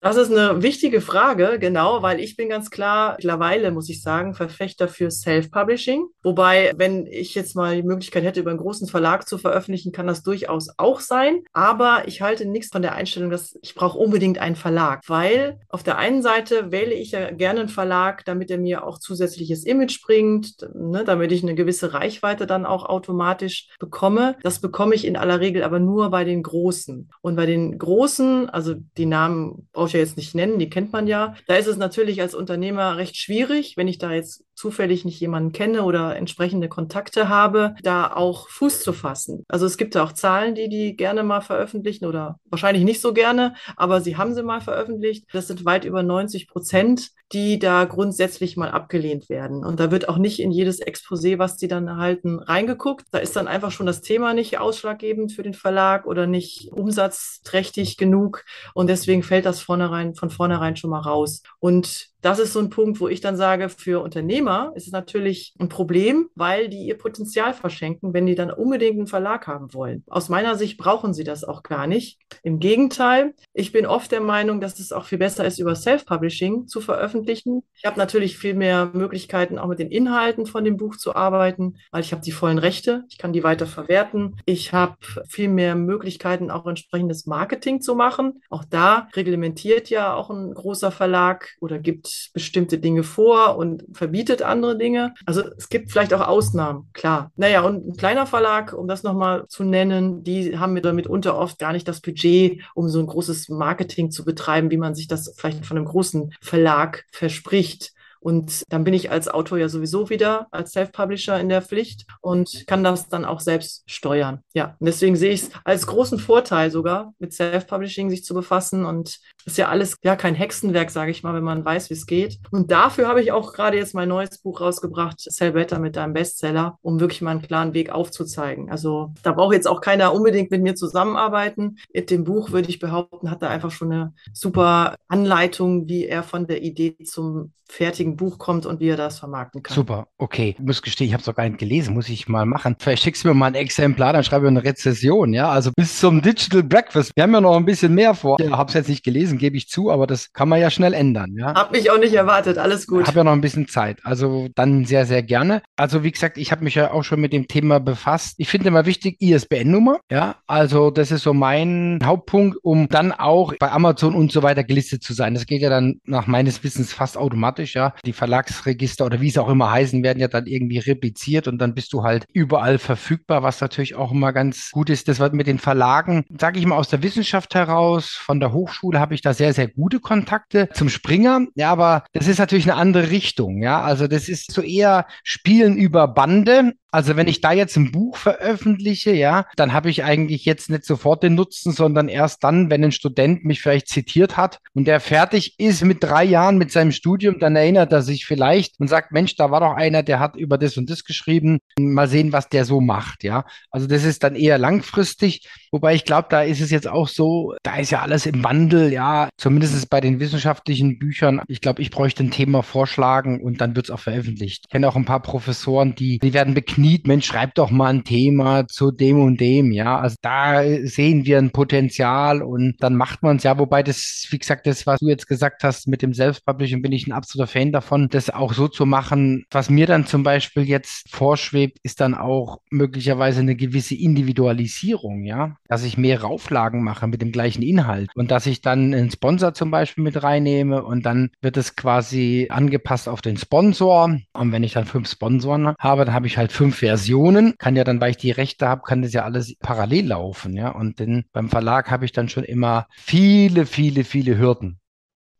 Das 0.00 0.16
ist 0.16 0.30
eine 0.30 0.62
wichtige 0.62 1.00
Frage, 1.00 1.58
genau, 1.58 2.02
weil 2.02 2.20
ich 2.20 2.36
bin 2.36 2.48
ganz 2.48 2.70
klar 2.70 3.14
mittlerweile, 3.16 3.72
muss 3.72 3.88
ich 3.88 4.02
sagen, 4.02 4.34
Verfechter 4.34 4.88
für 4.88 5.10
Self-Publishing. 5.10 6.06
Wobei, 6.22 6.72
wenn 6.76 7.06
ich 7.06 7.34
jetzt 7.34 7.56
mal 7.56 7.74
die 7.74 7.82
Möglichkeit 7.82 8.22
hätte, 8.22 8.40
über 8.40 8.50
einen 8.50 8.60
großen 8.60 8.86
Verlag 8.86 9.26
zu 9.26 9.38
veröffentlichen, 9.38 9.92
kann 9.92 10.06
das 10.06 10.22
durchaus 10.22 10.68
auch 10.76 11.00
sein. 11.00 11.40
Aber 11.52 12.06
ich 12.06 12.20
halte 12.20 12.46
nichts 12.46 12.68
von 12.70 12.82
der 12.82 12.94
Einstellung, 12.94 13.30
dass 13.30 13.58
ich 13.62 13.74
brauche 13.74 13.98
unbedingt 13.98 14.38
einen 14.38 14.54
Verlag, 14.54 15.00
weil 15.08 15.58
auf 15.68 15.82
der 15.82 15.98
einen 15.98 16.22
Seite 16.22 16.70
wähle 16.70 16.94
ich 16.94 17.12
ja 17.12 17.30
gerne 17.30 17.60
einen 17.60 17.68
Verlag, 17.68 18.24
damit 18.26 18.50
er 18.50 18.58
mir 18.58 18.86
auch 18.86 18.98
zusätzliches 18.98 19.64
Image 19.64 20.02
bringt, 20.04 20.68
ne, 20.74 21.04
damit 21.04 21.32
ich 21.32 21.42
eine 21.42 21.54
gewisse 21.54 21.94
Reichweite 21.94 22.46
dann 22.46 22.66
auch 22.66 22.84
automatisch 22.84 23.70
bekomme. 23.80 24.36
Das 24.42 24.60
bekomme 24.60 24.94
ich 24.94 25.06
in 25.06 25.16
aller 25.16 25.40
Regel 25.40 25.64
aber 25.64 25.80
nur 25.80 26.10
bei 26.10 26.24
den 26.24 26.42
Großen. 26.42 27.10
Und 27.22 27.36
bei 27.36 27.46
den 27.46 27.78
Großen, 27.78 28.50
also 28.50 28.74
die 28.98 29.06
Namen 29.06 29.68
brauche 29.72 29.85
ich 29.86 29.92
ja 29.94 30.00
jetzt 30.00 30.16
nicht 30.16 30.34
nennen, 30.34 30.58
die 30.58 30.70
kennt 30.70 30.92
man 30.92 31.06
ja. 31.06 31.34
Da 31.46 31.56
ist 31.56 31.66
es 31.66 31.76
natürlich 31.76 32.20
als 32.20 32.34
Unternehmer 32.34 32.96
recht 32.96 33.16
schwierig, 33.16 33.76
wenn 33.76 33.88
ich 33.88 33.98
da 33.98 34.12
jetzt 34.12 34.45
zufällig 34.56 35.04
nicht 35.04 35.20
jemanden 35.20 35.52
kenne 35.52 35.84
oder 35.84 36.16
entsprechende 36.16 36.68
Kontakte 36.68 37.28
habe, 37.28 37.74
da 37.82 38.12
auch 38.12 38.48
Fuß 38.48 38.80
zu 38.82 38.92
fassen. 38.92 39.44
Also 39.48 39.66
es 39.66 39.76
gibt 39.76 39.94
da 39.94 40.02
auch 40.02 40.12
Zahlen, 40.12 40.54
die 40.54 40.68
die 40.68 40.96
gerne 40.96 41.22
mal 41.22 41.42
veröffentlichen 41.42 42.06
oder 42.06 42.40
wahrscheinlich 42.46 42.82
nicht 42.82 43.00
so 43.00 43.12
gerne, 43.12 43.54
aber 43.76 44.00
sie 44.00 44.16
haben 44.16 44.34
sie 44.34 44.42
mal 44.42 44.60
veröffentlicht. 44.60 45.26
Das 45.32 45.46
sind 45.46 45.64
weit 45.64 45.84
über 45.84 46.02
90 46.02 46.48
Prozent, 46.48 47.10
die 47.32 47.58
da 47.58 47.84
grundsätzlich 47.84 48.56
mal 48.56 48.70
abgelehnt 48.70 49.28
werden. 49.28 49.64
Und 49.64 49.80
da 49.80 49.90
wird 49.90 50.08
auch 50.08 50.18
nicht 50.18 50.38
in 50.40 50.52
jedes 50.52 50.80
Exposé, 50.80 51.38
was 51.38 51.56
die 51.56 51.68
dann 51.68 51.88
erhalten, 51.88 52.38
reingeguckt. 52.38 53.04
Da 53.10 53.18
ist 53.18 53.34
dann 53.34 53.48
einfach 53.48 53.72
schon 53.72 53.86
das 53.86 54.00
Thema 54.00 54.32
nicht 54.32 54.58
ausschlaggebend 54.58 55.32
für 55.32 55.42
den 55.42 55.54
Verlag 55.54 56.06
oder 56.06 56.26
nicht 56.26 56.70
umsatzträchtig 56.72 57.96
genug. 57.96 58.44
Und 58.74 58.88
deswegen 58.88 59.24
fällt 59.24 59.44
das 59.44 59.60
vornherein, 59.60 60.14
von 60.14 60.30
vornherein 60.30 60.76
schon 60.76 60.90
mal 60.90 61.00
raus. 61.00 61.42
Und 61.58 62.10
das 62.26 62.40
ist 62.40 62.52
so 62.52 62.58
ein 62.58 62.70
Punkt, 62.70 62.98
wo 62.98 63.06
ich 63.06 63.20
dann 63.20 63.36
sage, 63.36 63.68
für 63.68 64.02
Unternehmer 64.02 64.72
ist 64.74 64.88
es 64.88 64.92
natürlich 64.92 65.54
ein 65.60 65.68
Problem, 65.68 66.28
weil 66.34 66.68
die 66.68 66.84
ihr 66.84 66.98
Potenzial 66.98 67.54
verschenken, 67.54 68.14
wenn 68.14 68.26
die 68.26 68.34
dann 68.34 68.50
unbedingt 68.50 68.98
einen 68.98 69.06
Verlag 69.06 69.46
haben 69.46 69.72
wollen. 69.72 70.02
Aus 70.08 70.28
meiner 70.28 70.56
Sicht 70.56 70.76
brauchen 70.76 71.14
sie 71.14 71.22
das 71.22 71.44
auch 71.44 71.62
gar 71.62 71.86
nicht. 71.86 72.18
Im 72.42 72.58
Gegenteil, 72.58 73.34
ich 73.54 73.70
bin 73.70 73.86
oft 73.86 74.10
der 74.10 74.22
Meinung, 74.22 74.60
dass 74.60 74.80
es 74.80 74.90
auch 74.90 75.04
viel 75.04 75.18
besser 75.18 75.44
ist, 75.44 75.60
über 75.60 75.76
Self-Publishing 75.76 76.66
zu 76.66 76.80
veröffentlichen. 76.80 77.62
Ich 77.76 77.84
habe 77.84 77.96
natürlich 77.96 78.36
viel 78.36 78.54
mehr 78.54 78.90
Möglichkeiten, 78.92 79.56
auch 79.56 79.68
mit 79.68 79.78
den 79.78 79.92
Inhalten 79.92 80.46
von 80.46 80.64
dem 80.64 80.76
Buch 80.76 80.96
zu 80.96 81.14
arbeiten, 81.14 81.76
weil 81.92 82.00
ich 82.00 82.10
habe 82.10 82.22
die 82.22 82.32
vollen 82.32 82.58
Rechte, 82.58 83.04
ich 83.08 83.18
kann 83.18 83.32
die 83.32 83.44
weiter 83.44 83.66
verwerten. 83.66 84.34
Ich 84.46 84.72
habe 84.72 84.96
viel 85.28 85.48
mehr 85.48 85.76
Möglichkeiten, 85.76 86.50
auch 86.50 86.66
entsprechendes 86.66 87.26
Marketing 87.26 87.80
zu 87.80 87.94
machen. 87.94 88.42
Auch 88.50 88.64
da 88.64 89.06
reglementiert 89.14 89.90
ja 89.90 90.12
auch 90.12 90.30
ein 90.30 90.52
großer 90.52 90.90
Verlag 90.90 91.54
oder 91.60 91.78
gibt 91.78 92.15
bestimmte 92.32 92.78
Dinge 92.78 93.02
vor 93.02 93.56
und 93.56 93.84
verbietet 93.92 94.42
andere 94.42 94.76
Dinge. 94.76 95.14
Also 95.24 95.42
es 95.56 95.68
gibt 95.68 95.90
vielleicht 95.90 96.14
auch 96.14 96.26
Ausnahmen, 96.26 96.88
klar. 96.92 97.32
Naja, 97.36 97.62
und 97.62 97.86
ein 97.86 97.96
kleiner 97.96 98.26
Verlag, 98.26 98.72
um 98.72 98.88
das 98.88 99.02
nochmal 99.02 99.46
zu 99.48 99.64
nennen, 99.64 100.22
die 100.22 100.58
haben 100.58 100.72
mitunter 100.72 101.36
oft 101.38 101.58
gar 101.58 101.72
nicht 101.72 101.88
das 101.88 102.00
Budget, 102.00 102.62
um 102.74 102.88
so 102.88 102.98
ein 103.00 103.06
großes 103.06 103.48
Marketing 103.48 104.10
zu 104.10 104.24
betreiben, 104.24 104.70
wie 104.70 104.76
man 104.76 104.94
sich 104.94 105.08
das 105.08 105.34
vielleicht 105.36 105.64
von 105.66 105.76
einem 105.76 105.86
großen 105.86 106.32
Verlag 106.40 107.04
verspricht. 107.10 107.92
Und 108.26 108.64
dann 108.70 108.82
bin 108.82 108.92
ich 108.92 109.12
als 109.12 109.28
Autor 109.28 109.56
ja 109.56 109.68
sowieso 109.68 110.10
wieder 110.10 110.48
als 110.50 110.72
Self-Publisher 110.72 111.38
in 111.38 111.48
der 111.48 111.62
Pflicht 111.62 112.06
und 112.20 112.64
kann 112.66 112.82
das 112.82 113.08
dann 113.08 113.24
auch 113.24 113.38
selbst 113.38 113.84
steuern. 113.88 114.40
Ja, 114.52 114.74
und 114.80 114.86
deswegen 114.86 115.14
sehe 115.14 115.30
ich 115.30 115.42
es 115.42 115.50
als 115.62 115.86
großen 115.86 116.18
Vorteil 116.18 116.72
sogar, 116.72 117.14
mit 117.20 117.32
Self-Publishing 117.32 118.10
sich 118.10 118.24
zu 118.24 118.34
befassen. 118.34 118.84
Und 118.84 119.20
ist 119.44 119.58
ja 119.58 119.68
alles 119.68 119.94
ja 120.02 120.16
kein 120.16 120.34
Hexenwerk, 120.34 120.90
sage 120.90 121.12
ich 121.12 121.22
mal, 121.22 121.34
wenn 121.34 121.44
man 121.44 121.64
weiß, 121.64 121.88
wie 121.88 121.94
es 121.94 122.04
geht. 122.04 122.40
Und 122.50 122.72
dafür 122.72 123.06
habe 123.06 123.22
ich 123.22 123.30
auch 123.30 123.52
gerade 123.52 123.76
jetzt 123.76 123.94
mein 123.94 124.08
neues 124.08 124.38
Buch 124.38 124.60
rausgebracht, 124.60 125.20
Sell 125.20 125.52
Better 125.52 125.78
mit 125.78 125.94
deinem 125.94 126.12
Bestseller, 126.12 126.80
um 126.82 126.98
wirklich 126.98 127.22
mal 127.22 127.30
einen 127.30 127.42
klaren 127.42 127.74
Weg 127.74 127.90
aufzuzeigen. 127.90 128.72
Also 128.72 129.14
da 129.22 129.30
braucht 129.30 129.54
jetzt 129.54 129.68
auch 129.68 129.80
keiner 129.80 130.12
unbedingt 130.12 130.50
mit 130.50 130.62
mir 130.62 130.74
zusammenarbeiten. 130.74 131.78
Mit 131.94 132.10
dem 132.10 132.24
Buch 132.24 132.50
würde 132.50 132.70
ich 132.70 132.80
behaupten, 132.80 133.30
hat 133.30 133.42
er 133.42 133.50
einfach 133.50 133.70
schon 133.70 133.92
eine 133.92 134.14
super 134.32 134.96
Anleitung, 135.06 135.86
wie 135.86 136.06
er 136.06 136.24
von 136.24 136.48
der 136.48 136.64
Idee 136.64 136.96
zum 137.04 137.52
fertigen 137.68 138.15
Buch 138.16 138.38
kommt 138.38 138.66
und 138.66 138.80
wie 138.80 138.88
er 138.88 138.96
das 138.96 139.18
vermarkten 139.18 139.62
kann. 139.62 139.74
Super, 139.74 140.08
okay. 140.18 140.54
Ich 140.58 140.64
muss 140.64 140.82
gestehen, 140.82 141.08
ich 141.08 141.12
habe 141.12 141.22
es 141.22 141.28
auch 141.28 141.34
gar 141.34 141.48
nicht 141.48 141.58
gelesen, 141.58 141.94
muss 141.94 142.08
ich 142.08 142.28
mal 142.28 142.46
machen. 142.46 142.76
Vielleicht 142.78 143.02
schickst 143.02 143.24
du 143.24 143.28
mir 143.28 143.34
mal 143.34 143.46
ein 143.46 143.54
Exemplar, 143.54 144.12
dann 144.12 144.24
schreibe 144.24 144.46
ich 144.46 144.50
eine 144.50 144.64
Rezession, 144.64 145.32
ja. 145.32 145.48
Also 145.48 145.70
bis 145.76 145.98
zum 146.00 146.22
Digital 146.22 146.62
Breakfast. 146.62 147.12
Wir 147.14 147.22
haben 147.22 147.32
ja 147.32 147.40
noch 147.40 147.56
ein 147.56 147.64
bisschen 147.64 147.94
mehr 147.94 148.14
vor. 148.14 148.38
Ich 148.40 148.50
habe 148.50 148.68
es 148.68 148.74
jetzt 148.74 148.88
nicht 148.88 149.04
gelesen, 149.04 149.38
gebe 149.38 149.56
ich 149.56 149.68
zu, 149.68 149.90
aber 149.90 150.06
das 150.06 150.32
kann 150.32 150.48
man 150.48 150.60
ja 150.60 150.70
schnell 150.70 150.94
ändern, 150.94 151.34
ja. 151.36 151.54
Hab 151.54 151.72
mich 151.72 151.90
auch 151.90 151.98
nicht 151.98 152.14
erwartet, 152.14 152.58
alles 152.58 152.86
gut. 152.86 153.02
Ich 153.02 153.08
habe 153.08 153.18
ja 153.18 153.24
noch 153.24 153.32
ein 153.32 153.40
bisschen 153.40 153.68
Zeit, 153.68 153.98
also 154.04 154.48
dann 154.54 154.84
sehr, 154.84 155.06
sehr 155.06 155.22
gerne. 155.22 155.62
Also 155.76 156.02
wie 156.02 156.12
gesagt, 156.12 156.38
ich 156.38 156.52
habe 156.52 156.64
mich 156.64 156.74
ja 156.74 156.90
auch 156.90 157.04
schon 157.04 157.20
mit 157.20 157.32
dem 157.32 157.48
Thema 157.48 157.80
befasst. 157.80 158.34
Ich 158.38 158.48
finde 158.48 158.68
immer 158.68 158.86
wichtig, 158.86 159.20
ISBN-Nummer, 159.20 160.00
ja. 160.10 160.36
Also 160.46 160.90
das 160.90 161.10
ist 161.10 161.22
so 161.22 161.34
mein 161.34 161.98
Hauptpunkt, 162.04 162.58
um 162.62 162.88
dann 162.88 163.12
auch 163.12 163.54
bei 163.58 163.70
Amazon 163.70 164.14
und 164.14 164.32
so 164.32 164.42
weiter 164.42 164.64
gelistet 164.64 165.02
zu 165.02 165.12
sein. 165.12 165.34
Das 165.34 165.46
geht 165.46 165.62
ja 165.62 165.70
dann 165.70 166.00
nach 166.04 166.26
meines 166.26 166.62
Wissens 166.64 166.92
fast 166.92 167.16
automatisch, 167.16 167.74
ja. 167.74 167.94
Die 168.06 168.12
Verlagsregister 168.12 169.04
oder 169.04 169.20
wie 169.20 169.28
es 169.28 169.38
auch 169.38 169.48
immer 169.48 169.70
heißen, 169.70 170.02
werden 170.02 170.20
ja 170.20 170.28
dann 170.28 170.46
irgendwie 170.46 170.78
repliziert 170.78 171.48
und 171.48 171.58
dann 171.58 171.74
bist 171.74 171.92
du 171.92 172.02
halt 172.02 172.26
überall 172.32 172.78
verfügbar, 172.78 173.42
was 173.42 173.60
natürlich 173.60 173.94
auch 173.96 174.12
immer 174.12 174.32
ganz 174.32 174.70
gut 174.70 174.90
ist. 174.90 175.08
Das 175.08 175.18
wird 175.18 175.34
mit 175.34 175.46
den 175.46 175.58
Verlagen, 175.58 176.24
sage 176.38 176.58
ich 176.58 176.66
mal 176.66 176.76
aus 176.76 176.88
der 176.88 177.02
Wissenschaft 177.02 177.54
heraus, 177.54 178.10
von 178.10 178.40
der 178.40 178.52
Hochschule 178.52 179.00
habe 179.00 179.14
ich 179.14 179.20
da 179.20 179.34
sehr, 179.34 179.52
sehr 179.52 179.68
gute 179.68 180.00
Kontakte 180.00 180.68
zum 180.72 180.88
Springer. 180.88 181.46
Ja, 181.54 181.72
aber 181.72 182.04
das 182.12 182.28
ist 182.28 182.38
natürlich 182.38 182.70
eine 182.70 182.80
andere 182.80 183.10
Richtung. 183.10 183.62
Ja, 183.62 183.82
also 183.82 184.06
das 184.06 184.28
ist 184.28 184.52
so 184.52 184.62
eher 184.62 185.06
Spielen 185.24 185.76
über 185.76 186.08
Bande 186.08 186.72
also 186.96 187.14
wenn 187.14 187.28
ich 187.28 187.42
da 187.42 187.52
jetzt 187.52 187.76
ein 187.76 187.92
Buch 187.92 188.16
veröffentliche, 188.16 189.12
ja, 189.12 189.44
dann 189.56 189.74
habe 189.74 189.90
ich 189.90 190.02
eigentlich 190.02 190.46
jetzt 190.46 190.70
nicht 190.70 190.86
sofort 190.86 191.22
den 191.22 191.34
Nutzen, 191.34 191.72
sondern 191.72 192.08
erst 192.08 192.42
dann, 192.42 192.70
wenn 192.70 192.82
ein 192.82 192.90
Student 192.90 193.44
mich 193.44 193.60
vielleicht 193.60 193.88
zitiert 193.88 194.38
hat 194.38 194.60
und 194.72 194.86
der 194.86 195.00
fertig 195.00 195.56
ist 195.58 195.84
mit 195.84 196.02
drei 196.02 196.24
Jahren 196.24 196.56
mit 196.56 196.72
seinem 196.72 196.92
Studium, 196.92 197.38
dann 197.38 197.54
erinnert 197.54 197.92
er 197.92 198.00
sich 198.00 198.24
vielleicht 198.24 198.80
und 198.80 198.88
sagt, 198.88 199.12
Mensch, 199.12 199.36
da 199.36 199.50
war 199.50 199.60
doch 199.60 199.74
einer, 199.74 200.02
der 200.02 200.20
hat 200.20 200.36
über 200.36 200.56
das 200.56 200.78
und 200.78 200.88
das 200.88 201.04
geschrieben. 201.04 201.58
Mal 201.78 202.08
sehen, 202.08 202.32
was 202.32 202.48
der 202.48 202.64
so 202.64 202.80
macht, 202.80 203.24
ja. 203.24 203.44
Also 203.70 203.86
das 203.86 204.04
ist 204.04 204.22
dann 204.22 204.34
eher 204.34 204.56
langfristig, 204.56 205.46
wobei 205.72 205.94
ich 205.94 206.06
glaube, 206.06 206.28
da 206.30 206.40
ist 206.40 206.62
es 206.62 206.70
jetzt 206.70 206.88
auch 206.88 207.08
so, 207.08 207.54
da 207.62 207.76
ist 207.76 207.90
ja 207.90 208.00
alles 208.00 208.24
im 208.24 208.42
Wandel, 208.42 208.90
ja, 208.90 209.28
zumindest 209.36 209.90
bei 209.90 210.00
den 210.00 210.18
wissenschaftlichen 210.18 210.98
Büchern. 210.98 211.42
Ich 211.46 211.60
glaube, 211.60 211.82
ich 211.82 211.90
bräuchte 211.90 212.24
ein 212.24 212.30
Thema 212.30 212.62
vorschlagen 212.62 213.42
und 213.42 213.60
dann 213.60 213.76
wird 213.76 213.84
es 213.84 213.90
auch 213.90 214.00
veröffentlicht. 214.00 214.64
Ich 214.64 214.70
kenne 214.70 214.88
auch 214.88 214.96
ein 214.96 215.04
paar 215.04 215.20
Professoren, 215.20 215.94
die, 215.94 216.18
die 216.20 216.32
werden 216.32 216.54
bekniet 216.54 216.85
Need, 216.86 217.08
Mensch, 217.08 217.26
schreib 217.26 217.54
doch 217.56 217.70
mal 217.72 217.88
ein 217.88 218.04
Thema 218.04 218.68
zu 218.68 218.92
dem 218.92 219.20
und 219.20 219.40
dem, 219.40 219.72
ja. 219.72 219.98
Also 219.98 220.16
da 220.22 220.62
sehen 220.84 221.26
wir 221.26 221.38
ein 221.38 221.50
Potenzial 221.50 222.42
und 222.42 222.76
dann 222.78 222.94
macht 222.94 223.24
man 223.24 223.38
es 223.38 223.42
ja, 223.42 223.58
wobei 223.58 223.82
das, 223.82 224.28
wie 224.30 224.38
gesagt, 224.38 224.68
das, 224.68 224.86
was 224.86 225.00
du 225.00 225.08
jetzt 225.08 225.26
gesagt 225.26 225.64
hast 225.64 225.88
mit 225.88 226.02
dem 226.02 226.14
Self-Publishing, 226.14 226.82
bin 226.82 226.92
ich 226.92 227.08
ein 227.08 227.12
absoluter 227.12 227.48
Fan 227.48 227.72
davon, 227.72 228.08
das 228.08 228.30
auch 228.30 228.52
so 228.52 228.68
zu 228.68 228.86
machen. 228.86 229.44
Was 229.50 229.68
mir 229.68 229.86
dann 229.86 230.06
zum 230.06 230.22
Beispiel 230.22 230.62
jetzt 230.62 231.08
vorschwebt, 231.10 231.78
ist 231.82 232.00
dann 232.00 232.14
auch 232.14 232.60
möglicherweise 232.70 233.40
eine 233.40 233.56
gewisse 233.56 233.96
Individualisierung, 233.96 235.24
ja. 235.24 235.56
Dass 235.66 235.82
ich 235.82 235.98
mehr 235.98 236.24
Auflagen 236.24 236.84
mache 236.84 237.08
mit 237.08 237.20
dem 237.20 237.32
gleichen 237.32 237.62
Inhalt 237.62 238.10
und 238.14 238.30
dass 238.30 238.46
ich 238.46 238.60
dann 238.60 238.94
einen 238.94 239.10
Sponsor 239.10 239.54
zum 239.54 239.72
Beispiel 239.72 240.04
mit 240.04 240.22
reinnehme 240.22 240.84
und 240.84 241.04
dann 241.04 241.30
wird 241.42 241.56
es 241.56 241.74
quasi 241.74 242.46
angepasst 242.48 243.08
auf 243.08 243.22
den 243.22 243.36
Sponsor. 243.36 244.16
Und 244.32 244.52
wenn 244.52 244.62
ich 244.62 244.74
dann 244.74 244.86
fünf 244.86 245.10
Sponsoren 245.10 245.74
habe, 245.80 246.04
dann 246.04 246.14
habe 246.14 246.28
ich 246.28 246.38
halt 246.38 246.52
fünf 246.52 246.65
Versionen. 246.72 247.56
Kann 247.58 247.76
ja 247.76 247.84
dann, 247.84 248.00
weil 248.00 248.10
ich 248.10 248.16
die 248.16 248.30
Rechte 248.30 248.68
habe, 248.68 248.82
kann 248.82 249.02
das 249.02 249.12
ja 249.12 249.24
alles 249.24 249.54
parallel 249.58 250.08
laufen, 250.08 250.54
ja. 250.54 250.70
Und 250.70 250.98
denn 251.00 251.24
beim 251.32 251.48
Verlag 251.48 251.90
habe 251.90 252.04
ich 252.04 252.12
dann 252.12 252.28
schon 252.28 252.44
immer 252.44 252.86
viele, 252.90 253.66
viele, 253.66 254.04
viele 254.04 254.38
Hürden. 254.38 254.78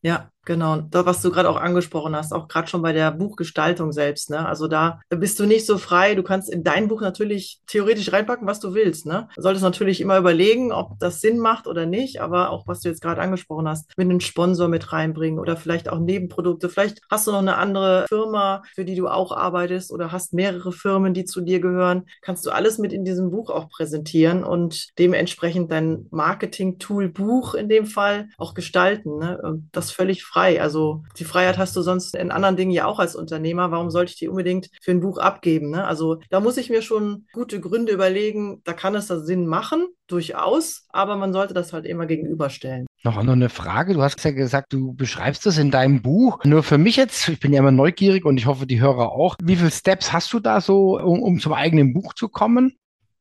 Ja, 0.03 0.31
Genau, 0.47 0.77
das, 0.77 1.05
was 1.05 1.23
du 1.23 1.33
gerade 1.33 1.51
auch 1.51 1.57
angesprochen 1.57 2.15
hast, 2.15 2.33
auch 2.33 2.47
gerade 2.47 2.69
schon 2.69 2.81
bei 2.81 2.93
der 2.93 3.11
Buchgestaltung 3.11 3.91
selbst. 3.91 4.31
Ne? 4.31 4.47
Also 4.47 4.69
da 4.69 5.01
bist 5.09 5.41
du 5.41 5.45
nicht 5.45 5.67
so 5.67 5.77
frei. 5.77 6.15
Du 6.15 6.23
kannst 6.23 6.49
in 6.49 6.63
dein 6.63 6.87
Buch 6.87 7.01
natürlich 7.01 7.61
theoretisch 7.67 8.13
reinpacken, 8.13 8.47
was 8.47 8.61
du 8.61 8.73
willst. 8.73 9.07
Ne? 9.07 9.29
Du 9.35 9.43
solltest 9.43 9.65
natürlich 9.65 10.01
immer 10.01 10.17
überlegen, 10.17 10.71
ob 10.71 11.01
das 11.01 11.21
Sinn 11.21 11.41
macht 11.41 11.67
oder 11.67 11.85
nicht. 11.85 12.21
Aber 12.21 12.51
auch 12.51 12.69
was 12.69 12.81
du 12.81 12.89
jetzt 12.89 13.03
gerade 13.03 13.21
angesprochen 13.21 13.69
hast, 13.69 13.91
mit 13.97 14.09
einem 14.09 14.21
Sponsor 14.21 14.69
mit 14.69 14.93
reinbringen 14.93 15.41
oder 15.41 15.57
vielleicht 15.57 15.89
auch 15.89 15.99
Nebenprodukte. 15.99 16.69
Vielleicht 16.69 17.01
hast 17.11 17.27
du 17.27 17.33
noch 17.33 17.41
eine 17.41 17.57
andere 17.57 18.07
Firma, 18.09 18.63
für 18.73 18.85
die 18.85 18.95
du 18.95 19.09
auch 19.09 19.33
arbeitest 19.37 19.91
oder 19.91 20.13
hast 20.13 20.33
mehrere 20.33 20.71
Firmen, 20.71 21.13
die 21.13 21.25
zu 21.25 21.41
dir 21.41 21.59
gehören. 21.59 22.05
Kannst 22.23 22.47
du 22.47 22.51
alles 22.51 22.79
mit 22.79 22.93
in 22.93 23.05
diesem 23.05 23.33
Buch 23.33 23.51
auch 23.51 23.69
präsentieren 23.69 24.45
und 24.45 24.97
dementsprechend 24.97 25.73
dein 25.73 26.07
Marketing-Tool 26.13 27.09
Buch 27.09 27.55
in 27.55 27.69
dem 27.69 27.87
Fall 27.87 28.29
auch 28.39 28.55
gestalten. 28.55 29.19
Ne? 29.19 29.61
Das 29.73 29.91
völlig 29.91 30.23
frei 30.23 30.36
frei. 30.37 30.61
Also 30.61 31.03
die 31.19 31.25
Freiheit 31.25 31.57
hast 31.57 31.75
du 31.77 31.83
sonst 31.83 32.15
in 32.15 32.31
anderen 32.31 32.57
Dingen 32.57 32.71
ja 32.71 32.85
auch 32.85 32.99
als 32.99 33.17
Unternehmer. 33.17 33.71
Warum 33.71 33.91
sollte 33.91 34.13
ich 34.13 34.19
die 34.19 34.29
unbedingt 34.29 34.69
für 34.83 34.91
ein 34.91 35.01
Buch 35.01 35.17
abgeben? 35.17 35.71
Ne? 35.71 35.85
Also 35.85 36.19
da 36.29 36.41
muss 36.41 36.59
ich 36.59 36.69
mir 36.69 36.83
schon 36.83 37.25
gute 37.33 37.59
Gründe 37.59 37.93
überlegen. 37.93 38.61
Da 38.65 38.75
kann 38.75 38.95
es 38.95 39.07
da 39.07 39.19
Sinn 39.19 39.47
machen, 39.47 39.87
durchaus, 40.09 40.85
aber 40.91 41.17
man 41.17 41.33
sollte 41.33 41.55
das 41.55 41.73
halt 41.73 41.87
immer 41.87 42.05
gegenüberstellen. 42.05 42.87
Noch 43.03 43.17
eine 43.17 43.49
Frage. 43.49 43.95
Du 43.95 44.03
hast 44.03 44.23
ja 44.25 44.33
gesagt, 44.33 44.73
du 44.75 44.93
beschreibst 44.93 45.47
das 45.47 45.57
in 45.57 45.71
deinem 45.71 46.03
Buch. 46.03 46.45
Nur 46.45 46.63
für 46.63 46.77
mich 46.77 46.97
jetzt, 46.97 47.29
ich 47.29 47.41
bin 47.41 47.55
ja 47.55 47.61
immer 47.61 47.71
neugierig 47.71 48.27
und 48.27 48.37
ich 48.37 48.47
hoffe, 48.47 48.67
die 48.67 48.81
Hörer 48.81 49.13
auch. 49.13 49.37
Wie 49.43 49.57
viele 49.57 49.71
Steps 49.71 50.13
hast 50.13 50.33
du 50.35 50.41
da 50.41 50.61
so, 50.61 50.99
um, 50.99 51.23
um 51.23 51.39
zum 51.39 51.55
eigenen 51.55 51.95
Buch 51.95 52.13
zu 52.13 52.29
kommen? 52.29 52.77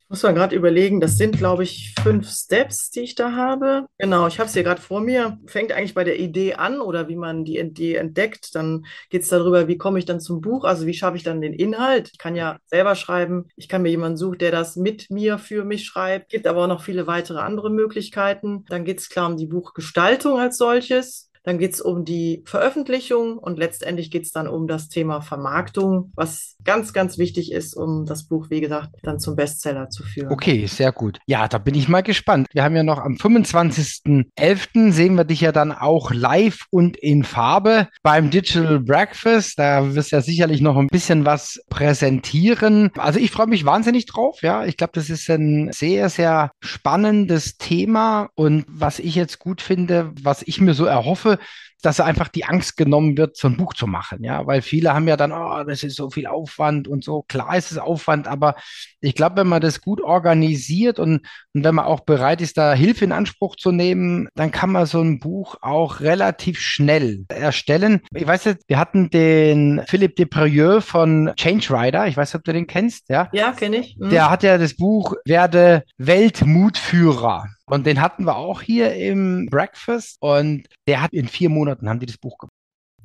Muss 0.08 0.22
man 0.22 0.36
gerade 0.36 0.56
überlegen, 0.56 1.00
das 1.00 1.18
sind, 1.18 1.38
glaube 1.38 1.64
ich, 1.64 1.96
fünf 2.04 2.30
Steps, 2.30 2.92
die 2.92 3.02
ich 3.02 3.16
da 3.16 3.32
habe. 3.32 3.88
Genau, 3.98 4.28
ich 4.28 4.38
habe 4.38 4.48
es 4.48 4.54
hier 4.54 4.64
gerade 4.64 4.82
vor 4.82 5.02
mir. 5.02 5.40
Fängt 5.48 5.72
eigentlich 5.72 5.96
bei 5.96 6.04
der 6.04 6.20
Idee 6.20 6.54
an 6.54 6.80
oder 6.80 7.08
wie 7.08 7.16
man 7.16 7.44
die 7.44 7.58
Idee 7.58 7.96
entdeckt. 7.96 8.54
Dann 8.54 8.86
geht 9.10 9.24
es 9.24 9.30
darüber, 9.30 9.68
wie 9.68 9.78
komme 9.78 9.98
ich 9.98 10.06
dann 10.06 10.20
zum 10.20 10.42
Buch, 10.42 10.64
also 10.64 10.86
wie 10.86 10.94
schaffe 10.94 11.18
ich 11.18 11.24
dann 11.24 11.42
den 11.42 11.54
Inhalt. 11.54 12.12
Ich 12.14 12.20
kann 12.20 12.36
ja 12.36 12.60
selber 12.66 12.94
schreiben, 12.94 13.50
ich 13.56 13.68
kann 13.68 13.82
mir 13.82 13.90
jemanden 13.90 14.18
suchen, 14.18 14.38
der 14.38 14.52
das 14.52 14.76
mit 14.76 15.10
mir 15.10 15.40
für 15.40 15.66
mich 15.66 15.86
schreibt. 15.86 16.30
Gibt 16.30 16.46
aber 16.46 16.64
auch 16.64 16.68
noch 16.68 16.84
viele 16.84 17.08
weitere 17.08 17.40
andere 17.40 17.72
Möglichkeiten. 17.72 18.64
Dann 18.70 18.86
geht 18.86 19.00
es 19.00 19.10
klar 19.10 19.28
um 19.28 19.38
die 19.38 19.48
Buchgestaltung 19.48 20.40
als 20.40 20.58
solches. 20.58 21.32
Dann 21.46 21.60
geht 21.60 21.74
es 21.74 21.82
um 21.82 22.06
die 22.06 22.44
Veröffentlichung 22.46 23.38
und 23.38 23.60
letztendlich 23.60 24.10
geht 24.10 24.24
es 24.24 24.32
dann 24.32 24.48
um 24.48 24.68
das 24.68 24.90
Thema 24.90 25.22
Vermarktung, 25.22 26.12
was 26.16 26.55
ganz, 26.66 26.92
ganz 26.92 27.18
wichtig 27.18 27.52
ist, 27.52 27.76
um 27.76 28.06
das 28.06 28.28
Buch, 28.28 28.50
wie 28.50 28.60
gesagt, 28.60 28.90
dann 29.04 29.20
zum 29.20 29.36
Bestseller 29.36 29.90
zu 29.90 30.04
führen. 30.04 30.32
Okay, 30.32 30.66
sehr 30.68 30.92
gut. 30.92 31.20
Ja, 31.28 31.48
da 31.48 31.58
bin 31.58 31.76
ich 31.76 31.88
mal 31.88 32.02
gespannt. 32.02 32.48
Wir 32.52 32.64
haben 32.64 32.76
ja 32.76 32.84
noch 32.84 33.00
am 33.00 33.14
25.11. 33.14 34.92
sehen 34.92 35.16
wir 35.16 35.24
dich 35.24 35.42
ja 35.42 35.52
dann 35.52 35.72
auch 35.72 36.12
live 36.12 36.66
und 36.72 36.98
in 36.98 37.24
Farbe 37.24 37.88
beim 38.04 38.30
Digital 38.30 38.80
Breakfast. 38.80 39.58
Da 39.60 39.96
wirst 39.96 40.12
du 40.12 40.18
ja 40.18 40.22
sicherlich 40.22 40.62
noch 40.62 40.78
ein 40.78 40.88
bisschen 40.88 41.26
was 41.26 41.62
präsentieren. 41.70 42.92
Also 42.98 43.20
ich 43.20 43.32
freue 43.32 43.48
mich 43.48 43.66
wahnsinnig 43.66 44.06
drauf. 44.08 44.42
Ja, 44.42 44.66
ich 44.66 44.78
glaube, 44.78 44.94
das 44.96 45.10
ist 45.10 45.30
ein 45.30 45.72
sehr, 45.72 46.10
sehr 46.10 46.52
spannendes 46.62 47.58
Thema 47.58 48.30
und 48.36 48.66
was 48.68 49.00
ich 49.00 49.16
jetzt 49.16 49.40
gut 49.40 49.62
finde, 49.62 50.12
was 50.22 50.42
ich 50.42 50.60
mir 50.60 50.74
so 50.74 50.86
erhoffe, 50.86 51.38
dass 51.86 52.00
einfach 52.00 52.28
die 52.30 52.46
Angst 52.46 52.78
genommen 52.78 53.18
wird, 53.18 53.38
so 53.38 53.48
ein 53.48 53.58
Buch 53.58 53.74
zu 53.74 53.88
machen. 53.88 54.24
Ja, 54.24 54.46
weil 54.48 54.62
viele 54.62 54.94
haben 54.94 55.08
ja 55.08 55.18
dann, 55.18 55.32
oh, 55.32 55.64
das 55.64 55.84
ist 55.84 55.96
so 55.96 56.10
viel 56.10 56.28
Aufwand 56.28 56.88
und 56.88 57.04
so. 57.04 57.24
Klar 57.24 57.58
ist 57.58 57.72
es 57.72 57.78
Aufwand, 57.78 58.28
aber 58.28 58.56
ich 59.02 59.16
glaube, 59.16 59.38
wenn 59.38 59.48
man 59.48 59.62
das 59.62 59.82
gut 59.82 60.02
organisiert 60.02 61.00
und, 61.00 61.28
und 61.56 61.64
wenn 61.64 61.76
man 61.76 61.86
auch 61.86 62.02
bereit 62.02 62.42
ist, 62.42 62.58
da 62.58 62.74
Hilfe 62.74 63.06
in 63.06 63.14
Anspruch 63.14 63.56
zu 63.56 63.72
nehmen, 63.72 64.28
dann 64.36 64.52
kann 64.52 64.72
man 64.72 64.86
so 64.86 65.02
ein 65.02 65.20
Buch 65.20 65.56
auch 65.62 66.02
relativ 66.02 66.60
schnell 66.60 67.26
erstellen. 67.30 68.02
Ich 68.14 68.28
weiß 68.28 68.44
jetzt, 68.44 68.66
wir 68.68 68.78
hatten 68.78 69.10
den 69.10 69.82
Philipp 69.88 70.18
Deprieux 70.18 70.84
von 70.84 71.32
Change 71.38 71.70
Rider. 71.72 72.08
Ich 72.08 72.18
weiß 72.18 72.34
nicht, 72.34 72.40
ob 72.40 72.44
du 72.44 72.52
den 72.52 72.68
kennst. 72.68 73.08
Ja, 73.08 73.30
ja 73.32 73.54
kenne 73.54 73.78
ich. 73.78 73.98
Mhm. 73.98 74.10
Der 74.10 74.30
hat 74.30 74.44
ja 74.44 74.58
das 74.58 74.76
Buch 74.76 75.16
Werde 75.26 75.84
Weltmutführer. 75.98 77.48
Und 77.68 77.86
den 77.86 78.02
hatten 78.02 78.26
wir 78.26 78.36
auch 78.36 78.62
hier 78.62 78.94
im 78.94 79.48
Breakfast 79.50 80.18
und 80.20 80.68
der 80.88 81.02
hat 81.02 81.14
in 81.14 81.28
vier 81.28 81.50
Monaten 81.50 81.88
haben 81.90 82.00
die 82.00 82.06
das 82.06 82.18
Buch 82.18 82.38
gemacht. 82.38 82.52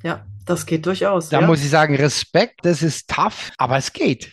Ja, 0.02 0.26
das 0.44 0.66
geht 0.66 0.86
durchaus. 0.86 1.28
Da 1.28 1.40
ja. 1.40 1.46
muss 1.46 1.62
ich 1.62 1.70
sagen, 1.70 1.94
Respekt, 1.94 2.60
das 2.62 2.82
ist 2.82 3.08
tough, 3.08 3.52
aber 3.58 3.76
es 3.76 3.92
geht. 3.92 4.32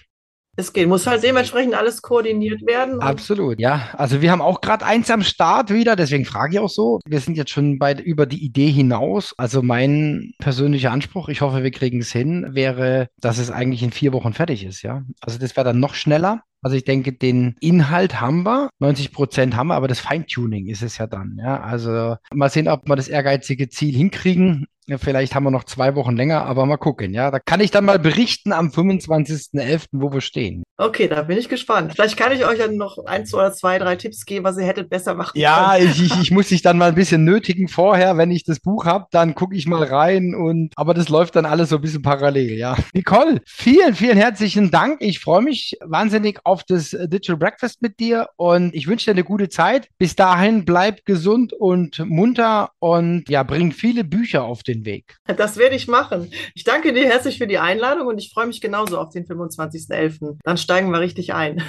Es 0.59 0.73
geht, 0.73 0.87
muss 0.87 1.05
halt 1.05 1.21
dementsprechend 1.21 1.75
alles 1.75 2.01
koordiniert 2.01 2.65
werden. 2.65 2.99
Absolut, 2.99 3.59
ja. 3.59 3.89
Also 3.93 4.23
wir 4.23 4.31
haben 4.31 4.41
auch 4.41 4.59
gerade 4.59 4.83
eins 4.85 5.11
am 5.11 5.21
Start 5.21 5.71
wieder, 5.71 5.95
deswegen 5.95 6.25
frage 6.25 6.55
ich 6.55 6.59
auch 6.59 6.69
so. 6.69 6.99
Wir 7.05 7.19
sind 7.19 7.37
jetzt 7.37 7.51
schon 7.51 7.77
bei, 7.77 7.93
über 7.93 8.25
die 8.25 8.43
Idee 8.43 8.71
hinaus. 8.71 9.35
Also 9.37 9.61
mein 9.61 10.33
persönlicher 10.39 10.91
Anspruch, 10.91 11.29
ich 11.29 11.41
hoffe, 11.41 11.61
wir 11.61 11.69
kriegen 11.69 11.99
es 11.99 12.11
hin, 12.11 12.47
wäre, 12.55 13.07
dass 13.21 13.37
es 13.37 13.51
eigentlich 13.51 13.83
in 13.83 13.91
vier 13.91 14.13
Wochen 14.13 14.33
fertig 14.33 14.65
ist, 14.65 14.81
ja. 14.81 15.03
Also 15.21 15.37
das 15.37 15.55
wäre 15.55 15.63
dann 15.63 15.79
noch 15.79 15.93
schneller. 15.93 16.41
Also 16.63 16.75
ich 16.75 16.85
denke, 16.85 17.13
den 17.13 17.55
Inhalt 17.59 18.19
haben 18.19 18.43
wir, 18.43 18.69
90 18.79 19.11
Prozent 19.11 19.55
haben 19.55 19.67
wir, 19.67 19.75
aber 19.75 19.87
das 19.87 19.99
Feintuning 19.99 20.65
ist 20.65 20.81
es 20.81 20.97
ja 20.97 21.05
dann. 21.05 21.37
Ja, 21.39 21.61
also 21.61 22.15
mal 22.33 22.49
sehen, 22.49 22.67
ob 22.67 22.89
wir 22.89 22.95
das 22.95 23.07
ehrgeizige 23.07 23.69
Ziel 23.69 23.95
hinkriegen. 23.95 24.65
Ja, 24.89 24.97
vielleicht 24.97 25.35
haben 25.35 25.43
wir 25.43 25.51
noch 25.51 25.65
zwei 25.65 25.95
Wochen 25.95 26.15
länger, 26.15 26.45
aber 26.45 26.65
mal 26.65 26.77
gucken. 26.77 27.13
Ja, 27.13 27.29
da 27.29 27.39
kann 27.39 27.59
ich 27.59 27.71
dann 27.71 27.83
mal 27.83 27.99
berichten 27.99 28.53
am 28.53 28.69
25.11., 28.69 29.87
wo 29.91 30.13
wir 30.13 30.21
stehen. 30.21 30.63
Okay, 30.77 31.09
da 31.09 31.23
bin 31.23 31.37
ich 31.37 31.49
gespannt. 31.49 31.93
Vielleicht 31.93 32.15
kann 32.15 32.31
ich 32.31 32.45
euch 32.45 32.59
dann 32.59 32.77
noch 32.77 32.97
ein, 33.05 33.25
zwei 33.25 33.39
oder 33.39 33.51
zwei, 33.51 33.79
drei 33.79 33.97
Tipps 33.97 34.25
geben, 34.25 34.45
was 34.45 34.57
ihr 34.57 34.65
hättet 34.65 34.89
besser 34.89 35.13
machen 35.13 35.31
Ja, 35.35 35.75
ich, 35.77 36.01
ich, 36.01 36.21
ich, 36.21 36.31
muss 36.31 36.49
dich 36.49 36.61
dann 36.61 36.77
mal 36.77 36.89
ein 36.89 36.95
bisschen 36.95 37.25
nötigen 37.25 37.67
vorher. 37.67 38.15
Wenn 38.15 38.31
ich 38.31 38.45
das 38.45 38.61
Buch 38.61 38.85
habe, 38.85 39.07
dann 39.11 39.35
gucke 39.35 39.55
ich 39.55 39.67
mal 39.67 39.83
rein 39.83 40.35
und 40.35 40.71
aber 40.77 40.93
das 40.93 41.09
läuft 41.09 41.35
dann 41.35 41.45
alles 41.45 41.69
so 41.69 41.77
ein 41.77 41.81
bisschen 41.81 42.01
parallel, 42.03 42.51
ja. 42.51 42.77
Nicole, 42.93 43.41
vielen, 43.45 43.93
vielen 43.93 44.17
herzlichen 44.17 44.71
Dank. 44.71 45.01
Ich 45.01 45.19
freue 45.19 45.41
mich 45.41 45.77
wahnsinnig 45.83 46.39
auf 46.45 46.63
das 46.63 46.91
Digital 46.91 47.37
Breakfast 47.37 47.81
mit 47.81 47.99
dir 47.99 48.29
und 48.37 48.73
ich 48.73 48.87
wünsche 48.87 49.05
dir 49.05 49.11
eine 49.11 49.23
gute 49.23 49.49
Zeit. 49.49 49.89
Bis 49.97 50.15
dahin 50.15 50.63
bleib 50.63 51.03
gesund 51.05 51.51
und 51.51 51.99
munter 52.05 52.69
und 52.79 53.27
ja, 53.27 53.43
bring 53.43 53.73
viele 53.73 54.03
Bücher 54.03 54.43
auf 54.43 54.61
den 54.77 54.85
Weg. 54.85 55.17
Das 55.25 55.57
werde 55.57 55.75
ich 55.75 55.87
machen. 55.87 56.31
Ich 56.55 56.63
danke 56.63 56.93
dir 56.93 57.05
herzlich 57.05 57.37
für 57.37 57.47
die 57.47 57.57
Einladung 57.57 58.07
und 58.07 58.17
ich 58.17 58.31
freue 58.31 58.47
mich 58.47 58.61
genauso 58.61 58.97
auf 58.97 59.09
den 59.09 59.25
25.11. 59.25 60.37
Dann 60.43 60.57
steigen 60.57 60.91
wir 60.91 60.99
richtig 60.99 61.33
ein. 61.33 61.61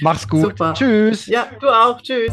Mach's 0.00 0.28
gut. 0.28 0.42
Super. 0.42 0.74
Tschüss. 0.74 1.26
Ja, 1.26 1.48
du 1.60 1.68
auch. 1.68 2.00
Tschüss. 2.00 2.32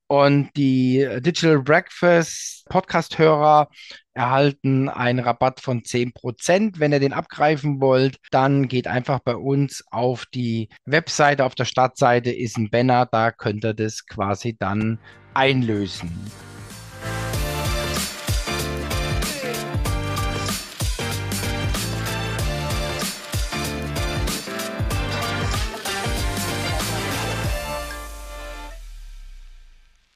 Und 0.11 0.49
die 0.57 1.07
Digital 1.21 1.61
Breakfast 1.61 2.65
Podcast-Hörer 2.67 3.69
erhalten 4.13 4.89
einen 4.89 5.19
Rabatt 5.19 5.61
von 5.61 5.83
10%. 5.83 6.79
Wenn 6.79 6.91
ihr 6.91 6.99
den 6.99 7.13
abgreifen 7.13 7.79
wollt, 7.79 8.17
dann 8.29 8.67
geht 8.67 8.87
einfach 8.87 9.19
bei 9.19 9.37
uns 9.37 9.85
auf 9.89 10.25
die 10.25 10.67
Webseite. 10.83 11.45
Auf 11.45 11.55
der 11.55 11.63
Startseite 11.63 12.29
ist 12.29 12.57
ein 12.57 12.69
Banner, 12.69 13.05
da 13.09 13.31
könnt 13.31 13.63
ihr 13.63 13.73
das 13.73 14.05
quasi 14.05 14.57
dann 14.59 14.99
einlösen. 15.33 16.11